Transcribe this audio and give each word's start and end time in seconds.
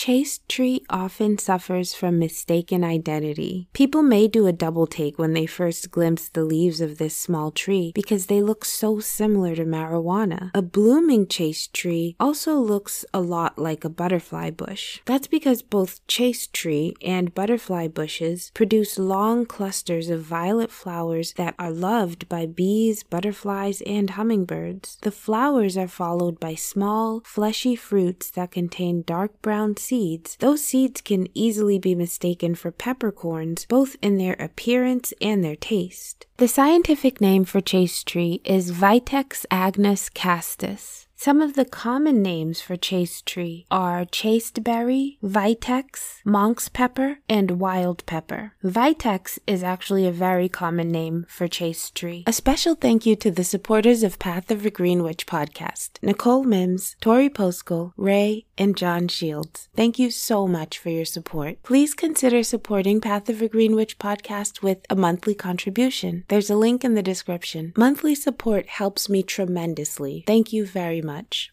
Chaste 0.00 0.48
tree 0.48 0.82
often 0.88 1.36
suffers 1.36 1.92
from 1.92 2.18
mistaken 2.18 2.82
identity. 2.82 3.68
People 3.74 4.02
may 4.02 4.28
do 4.28 4.46
a 4.46 4.50
double 4.66 4.86
take 4.86 5.18
when 5.18 5.34
they 5.34 5.44
first 5.44 5.90
glimpse 5.90 6.30
the 6.30 6.42
leaves 6.42 6.80
of 6.80 6.96
this 6.96 7.14
small 7.14 7.50
tree 7.50 7.92
because 7.94 8.24
they 8.24 8.40
look 8.40 8.64
so 8.64 8.98
similar 8.98 9.54
to 9.54 9.66
marijuana. 9.66 10.52
A 10.54 10.62
blooming 10.62 11.26
chaste 11.26 11.74
tree 11.74 12.16
also 12.18 12.54
looks 12.54 13.04
a 13.12 13.20
lot 13.20 13.58
like 13.58 13.84
a 13.84 13.90
butterfly 13.90 14.48
bush. 14.48 15.00
That's 15.04 15.26
because 15.26 15.60
both 15.60 16.00
chaste 16.06 16.54
tree 16.54 16.94
and 17.02 17.34
butterfly 17.34 17.88
bushes 17.88 18.52
produce 18.54 18.98
long 18.98 19.44
clusters 19.44 20.08
of 20.08 20.22
violet 20.22 20.70
flowers 20.72 21.34
that 21.34 21.54
are 21.58 21.70
loved 21.70 22.26
by 22.26 22.46
bees, 22.46 23.02
butterflies, 23.02 23.82
and 23.82 24.08
hummingbirds. 24.08 24.96
The 25.02 25.12
flowers 25.12 25.76
are 25.76 25.88
followed 25.88 26.40
by 26.40 26.54
small, 26.54 27.20
fleshy 27.26 27.76
fruits 27.76 28.30
that 28.30 28.50
contain 28.50 29.02
dark 29.06 29.42
brown 29.42 29.76
seeds. 29.90 30.36
Those 30.38 30.62
seeds 30.62 31.00
can 31.00 31.26
easily 31.34 31.76
be 31.76 31.96
mistaken 31.96 32.54
for 32.54 32.70
peppercorns, 32.70 33.66
both 33.66 33.96
in 34.00 34.18
their 34.18 34.34
appearance 34.34 35.12
and 35.20 35.42
their 35.42 35.56
taste. 35.56 36.26
The 36.36 36.46
scientific 36.46 37.20
name 37.20 37.44
for 37.44 37.60
chaste 37.60 38.06
tree 38.06 38.40
is 38.44 38.70
Vitex 38.70 39.44
agnus 39.50 40.08
castus. 40.08 41.08
Some 41.22 41.42
of 41.42 41.52
the 41.52 41.66
common 41.66 42.22
names 42.22 42.62
for 42.62 42.76
chaste 42.76 43.26
tree 43.26 43.66
are 43.70 44.06
chasteberry, 44.06 45.18
vitex, 45.22 46.22
monk's 46.24 46.70
pepper, 46.70 47.18
and 47.28 47.60
wild 47.60 48.06
pepper. 48.06 48.54
Vitex 48.64 49.38
is 49.46 49.62
actually 49.62 50.06
a 50.06 50.12
very 50.12 50.48
common 50.48 50.88
name 50.88 51.26
for 51.28 51.46
chaste 51.46 51.94
tree. 51.94 52.24
A 52.26 52.32
special 52.32 52.74
thank 52.74 53.04
you 53.04 53.16
to 53.16 53.30
the 53.30 53.44
supporters 53.44 54.02
of 54.02 54.18
Path 54.18 54.50
of 54.50 54.64
a 54.64 54.70
Green 54.70 55.02
Witch 55.02 55.26
podcast 55.26 55.98
Nicole 56.00 56.44
Mims, 56.44 56.96
Tori 57.02 57.28
Poskell, 57.28 57.92
Ray, 57.98 58.46
and 58.56 58.74
John 58.74 59.06
Shields. 59.06 59.68
Thank 59.76 59.98
you 59.98 60.10
so 60.10 60.48
much 60.48 60.78
for 60.78 60.88
your 60.88 61.04
support. 61.04 61.62
Please 61.62 61.92
consider 61.92 62.42
supporting 62.42 62.98
Path 62.98 63.28
of 63.28 63.42
a 63.42 63.48
Green 63.48 63.74
Witch 63.74 63.98
podcast 63.98 64.62
with 64.62 64.78
a 64.88 64.96
monthly 64.96 65.34
contribution. 65.34 66.24
There's 66.28 66.48
a 66.48 66.56
link 66.56 66.82
in 66.82 66.94
the 66.94 67.02
description. 67.02 67.74
Monthly 67.76 68.14
support 68.14 68.68
helps 68.68 69.10
me 69.10 69.22
tremendously. 69.22 70.24
Thank 70.26 70.54
you 70.54 70.64
very 70.64 71.02
much 71.02 71.09
much. 71.10 71.52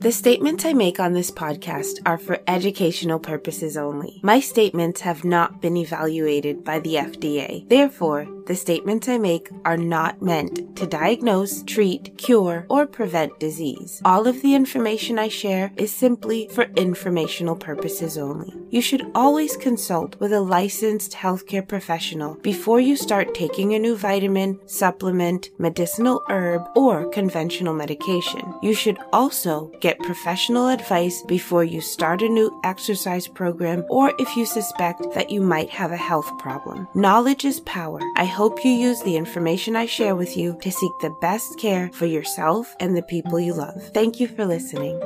The 0.00 0.12
statements 0.12 0.64
I 0.64 0.72
make 0.72 0.98
on 0.98 1.12
this 1.12 1.30
podcast 1.30 2.00
are 2.06 2.16
for 2.16 2.40
educational 2.46 3.18
purposes 3.18 3.76
only. 3.76 4.20
My 4.22 4.40
statements 4.40 5.02
have 5.02 5.24
not 5.24 5.60
been 5.60 5.76
evaluated 5.76 6.64
by 6.64 6.80
the 6.80 6.94
FDA. 6.94 7.68
Therefore, 7.68 8.26
the 8.50 8.56
statements 8.56 9.08
I 9.08 9.16
make 9.16 9.48
are 9.64 9.76
not 9.76 10.20
meant 10.20 10.74
to 10.74 10.84
diagnose, 10.84 11.62
treat, 11.62 12.18
cure, 12.18 12.66
or 12.68 12.84
prevent 12.84 13.38
disease. 13.38 14.02
All 14.04 14.26
of 14.26 14.42
the 14.42 14.56
information 14.56 15.20
I 15.20 15.28
share 15.28 15.70
is 15.76 15.94
simply 15.94 16.48
for 16.48 16.64
informational 16.74 17.54
purposes 17.54 18.18
only. 18.18 18.52
You 18.70 18.80
should 18.80 19.08
always 19.14 19.56
consult 19.56 20.18
with 20.18 20.32
a 20.32 20.40
licensed 20.40 21.12
healthcare 21.12 21.66
professional 21.66 22.34
before 22.42 22.80
you 22.80 22.96
start 22.96 23.34
taking 23.34 23.74
a 23.74 23.78
new 23.78 23.96
vitamin, 23.96 24.58
supplement, 24.66 25.50
medicinal 25.58 26.24
herb, 26.28 26.62
or 26.74 27.08
conventional 27.10 27.74
medication. 27.74 28.42
You 28.62 28.74
should 28.74 28.98
also 29.12 29.70
get 29.78 30.00
professional 30.00 30.68
advice 30.68 31.22
before 31.28 31.62
you 31.62 31.80
start 31.80 32.20
a 32.22 32.28
new 32.28 32.50
exercise 32.64 33.28
program 33.28 33.84
or 33.88 34.12
if 34.18 34.36
you 34.36 34.44
suspect 34.44 35.14
that 35.14 35.30
you 35.30 35.40
might 35.40 35.70
have 35.70 35.92
a 35.92 35.96
health 35.96 36.36
problem. 36.38 36.88
Knowledge 36.94 37.44
is 37.44 37.60
power. 37.60 38.00
I 38.16 38.24
hope 38.24 38.39
you 38.64 38.70
use 38.70 39.02
the 39.02 39.18
information 39.18 39.76
I 39.76 39.84
share 39.84 40.16
with 40.16 40.34
you 40.34 40.56
to 40.62 40.72
seek 40.72 40.92
the 41.02 41.14
best 41.20 41.58
care 41.58 41.90
for 41.92 42.06
yourself 42.06 42.74
and 42.80 42.96
the 42.96 43.02
people 43.02 43.38
you 43.38 43.52
love. 43.52 43.90
Thank 43.92 44.18
you 44.18 44.28
for 44.28 44.46
listening. 44.46 44.98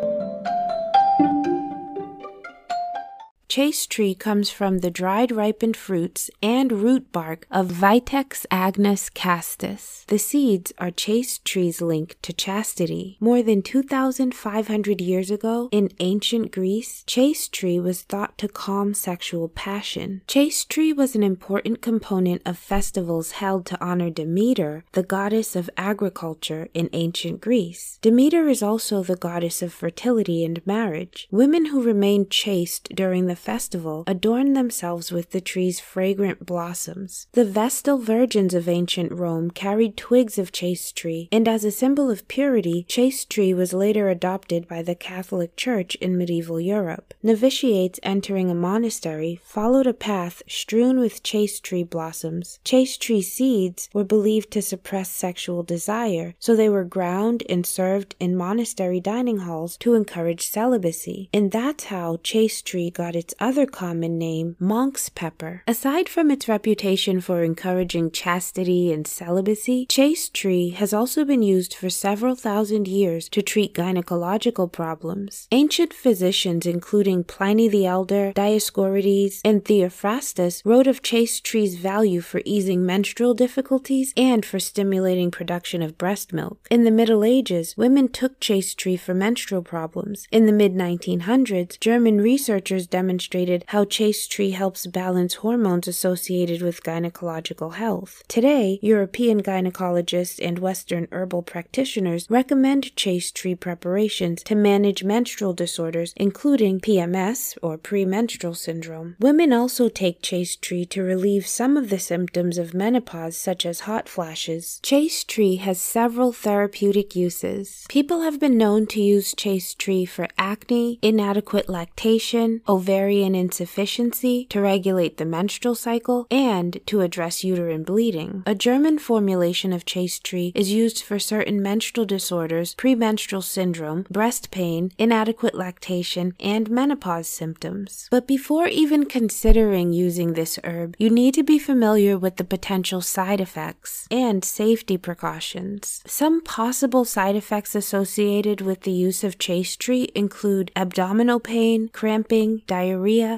Chaste 3.55 3.89
tree 3.89 4.17
comes 4.17 4.51
from 4.51 4.79
the 4.79 4.91
dried 4.91 5.31
ripened 5.31 5.77
fruits 5.77 6.29
and 6.43 6.73
root 6.73 7.13
bark 7.13 7.47
of 7.53 7.69
Vitex 7.69 8.45
agnus 8.51 9.09
castus. 9.09 10.05
The 10.09 10.19
seeds 10.19 10.73
are 10.77 10.91
chaste 10.91 11.45
trees 11.45 11.81
linked 11.81 12.21
to 12.25 12.33
chastity. 12.33 13.17
More 13.21 13.45
than 13.45 13.63
2,500 13.63 15.01
years 15.01 15.31
ago, 15.31 15.69
in 15.71 15.91
ancient 16.01 16.51
Greece, 16.51 17.05
chaste 17.07 17.53
tree 17.53 17.79
was 17.79 18.03
thought 18.03 18.37
to 18.39 18.49
calm 18.49 18.93
sexual 18.93 19.49
passion. 19.49 20.23
Chaste 20.27 20.69
tree 20.69 20.93
was 20.93 21.15
an 21.15 21.23
important 21.23 21.81
component 21.81 22.43
of 22.45 22.59
festivals 22.59 23.39
held 23.39 23.67
to 23.67 23.81
honor 23.81 24.11
Demeter, 24.11 24.85
the 24.95 25.05
goddess 25.05 25.55
of 25.55 25.71
agriculture 25.77 26.67
in 26.75 26.91
ancient 26.93 27.41
Greece. 27.41 28.01
Demeter 28.03 28.49
is 28.49 28.65
also 28.65 29.05
the 29.05 29.15
goddess 29.15 29.63
of 29.63 29.73
fertility 29.73 30.45
and 30.45 30.67
marriage. 30.67 31.29
Women 31.31 31.67
who 31.67 31.81
remained 31.81 32.33
chaste 32.33 32.89
during 32.97 33.27
the 33.27 33.44
festival 33.45 34.05
adorned 34.07 34.57
themselves 34.57 35.13
with 35.13 35.31
the 35.33 35.41
tree's 35.41 35.79
fragrant 35.79 36.47
blossoms. 36.47 37.27
The 37.33 37.45
Vestal 37.45 37.99
virgins 37.99 38.55
of 38.55 38.69
ancient 38.69 39.13
Rome 39.13 39.51
carried 39.51 39.97
twigs 39.97 40.39
of 40.39 40.51
chaste 40.51 40.97
tree, 40.97 41.29
and 41.31 41.47
as 41.47 41.65
a 41.65 41.71
symbol 41.71 42.11
of 42.11 42.27
purity, 42.27 42.87
chaste 42.89 43.29
tree 43.29 43.53
was 43.53 43.75
later 43.75 44.09
adopted 44.09 44.67
by 44.67 44.83
the 44.83 44.95
Catholic 44.95 45.57
Church 45.57 45.95
in 45.97 46.17
medieval 46.17 46.59
Europe. 46.59 47.13
Novitiates 47.23 48.01
entering 48.03 48.51
a 48.51 48.55
monastery 48.55 49.41
followed 49.45 49.87
a 49.87 49.93
path 49.93 50.43
strewn 50.49 50.99
with 50.99 51.23
chaste 51.23 51.63
tree 51.63 51.85
blossoms. 51.85 52.59
Chaste 52.65 53.03
tree 53.03 53.23
seeds 53.23 53.91
were 53.93 54.05
believed 54.05 54.51
to 54.53 54.63
suppress 54.63 55.11
sexual 55.11 55.63
desire, 55.63 56.35
so 56.39 56.57
they 56.57 56.71
were 56.71 56.85
ground 56.85 57.43
and 57.49 57.67
served 57.67 58.15
in 58.19 58.37
monastery 58.37 59.01
dining 59.01 59.39
halls 59.39 59.77
to 59.77 59.95
encourage 59.95 60.47
celibacy. 60.47 61.29
And 61.33 61.53
that's 61.53 61.85
how 61.85 62.19
chaste 62.23 62.67
tree 62.67 62.91
got 62.91 63.15
its 63.15 63.34
other 63.41 63.67
common 63.67 64.19
name, 64.19 64.57
monk's 64.59 65.09
pepper. 65.09 65.63
Aside 65.67 66.09
from 66.09 66.31
its 66.31 66.49
reputation 66.49 67.21
for 67.21 67.43
encouraging 67.43 68.11
chastity 68.11 68.93
and 68.93 69.07
celibacy, 69.07 69.87
chaste 69.87 70.33
tree 70.33 70.71
has 70.71 70.93
also 70.93 71.25
been 71.25 71.43
used 71.43 71.75
for 71.75 71.91
several 71.91 72.35
thousand 72.35 72.89
years 72.89 73.29
to 73.31 73.43
treat 73.43 73.75
gynecological 73.75 74.71
problems. 74.71 75.49
Ancient 75.53 75.93
physicians, 75.93 76.67
including 76.67 77.25
Pliny 77.25 77.69
the 77.69 77.87
Elder, 77.87 78.33
Dioscorides, 78.35 79.41
and 79.45 79.65
Theophrastus, 79.65 80.63
wrote 80.65 80.87
of 80.87 81.03
chaste 81.03 81.45
tree's 81.45 81.75
value 81.77 82.21
for 82.21 82.41
easing 82.45 82.87
menstrual 82.87 83.35
difficulties 83.35 84.13
and 84.17 84.45
for 84.45 84.59
stimulating 84.59 85.31
production 85.31 85.83
of 85.83 85.99
breast 85.99 86.33
milk. 86.33 86.67
In 86.71 86.85
the 86.85 86.91
Middle 86.91 87.25
Ages, 87.25 87.77
women 87.77 88.09
took 88.09 88.41
chaste 88.41 88.79
tree 88.79 88.97
for 88.97 89.15
menstrual 89.15 89.63
problems. 89.63 90.27
In 90.31 90.47
the 90.47 90.53
mid 90.53 90.75
1900s, 90.75 91.79
German 91.81 92.21
researchers 92.21 92.87
demonstrated 92.87 93.24
how 93.69 93.85
chaste 93.85 94.31
tree 94.31 94.51
helps 94.51 94.87
balance 94.87 95.35
hormones 95.35 95.89
associated 95.89 96.61
with 96.61 96.83
gynecological 96.83 97.75
health. 97.75 98.23
Today, 98.29 98.79
European 98.83 99.43
gynecologists 99.43 100.39
and 100.45 100.59
Western 100.59 101.09
herbal 101.11 101.43
practitioners 101.43 102.27
recommend 102.29 102.95
chaste 102.97 103.35
tree 103.35 103.55
preparations 103.55 104.43
to 104.43 104.55
manage 104.55 105.05
menstrual 105.05 105.55
disorders, 105.55 106.13
including 106.17 106.81
PMS 106.81 107.57
or 107.63 107.79
premenstrual 107.79 108.55
syndrome. 108.55 109.17
Women 109.19 109.53
also 109.53 109.89
take 109.89 110.21
chaste 110.21 110.61
tree 110.61 110.85
to 110.87 111.03
relieve 111.03 111.47
some 111.47 111.77
of 111.77 111.91
the 111.91 111.99
symptoms 111.99 112.59
of 112.59 112.75
menopause, 112.75 113.37
such 113.37 113.65
as 113.65 113.81
hot 113.81 114.09
flashes. 114.09 114.81
Chaste 114.83 115.29
tree 115.29 115.57
has 115.57 115.81
several 115.81 116.33
therapeutic 116.33 117.17
uses. 117.17 117.87
People 117.89 118.21
have 118.23 118.39
been 118.39 118.59
known 118.59 118.87
to 118.89 119.01
use 119.01 119.35
chaste 119.35 119.79
tree 119.79 120.05
for 120.05 120.29
acne, 120.37 120.99
inadequate 121.03 121.69
lactation, 121.69 122.61
ovarian 122.69 123.14
insufficiency, 123.23 124.47
to 124.47 124.61
regulate 124.61 125.19
the 125.19 125.25
menstrual 125.25 125.75
cycle, 125.75 126.27
and 126.31 126.81
to 126.87 127.03
address 127.03 127.45
uterine 127.45 127.85
bleeding. 127.85 128.43
A 128.47 128.55
German 128.55 128.99
formulation 128.99 129.73
of 129.73 129.85
chaste 129.85 130.25
tree 130.25 130.53
is 130.55 130.73
used 130.73 131.03
for 131.03 131.19
certain 131.19 131.63
menstrual 131.63 132.07
disorders, 132.07 132.75
premenstrual 132.75 133.43
syndrome, 133.43 134.07
breast 134.11 134.51
pain, 134.51 134.91
inadequate 134.99 135.55
lactation, 135.55 136.35
and 136.41 136.71
menopause 136.71 137.29
symptoms. 137.29 138.09
But 138.11 138.27
before 138.27 138.67
even 138.69 139.05
considering 139.05 139.93
using 139.93 140.33
this 140.33 140.59
herb, 140.65 140.97
you 140.99 141.11
need 141.11 141.35
to 141.35 141.43
be 141.43 141.59
familiar 141.59 142.17
with 142.17 142.37
the 142.37 142.45
potential 142.45 143.01
side 143.01 143.41
effects 143.41 144.09
and 144.11 144.45
safety 144.45 144.97
precautions. 144.97 146.03
Some 146.07 146.41
possible 146.41 147.05
side 147.05 147.37
effects 147.37 147.75
associated 147.75 148.61
with 148.61 148.83
the 148.83 148.93
use 148.93 149.23
of 149.25 149.39
chaste 149.39 149.81
tree 149.81 150.09
include 150.15 150.71
abdominal 150.75 151.41
pain, 151.41 151.89
cramping, 151.93 152.63
diarrhea, 152.67 152.94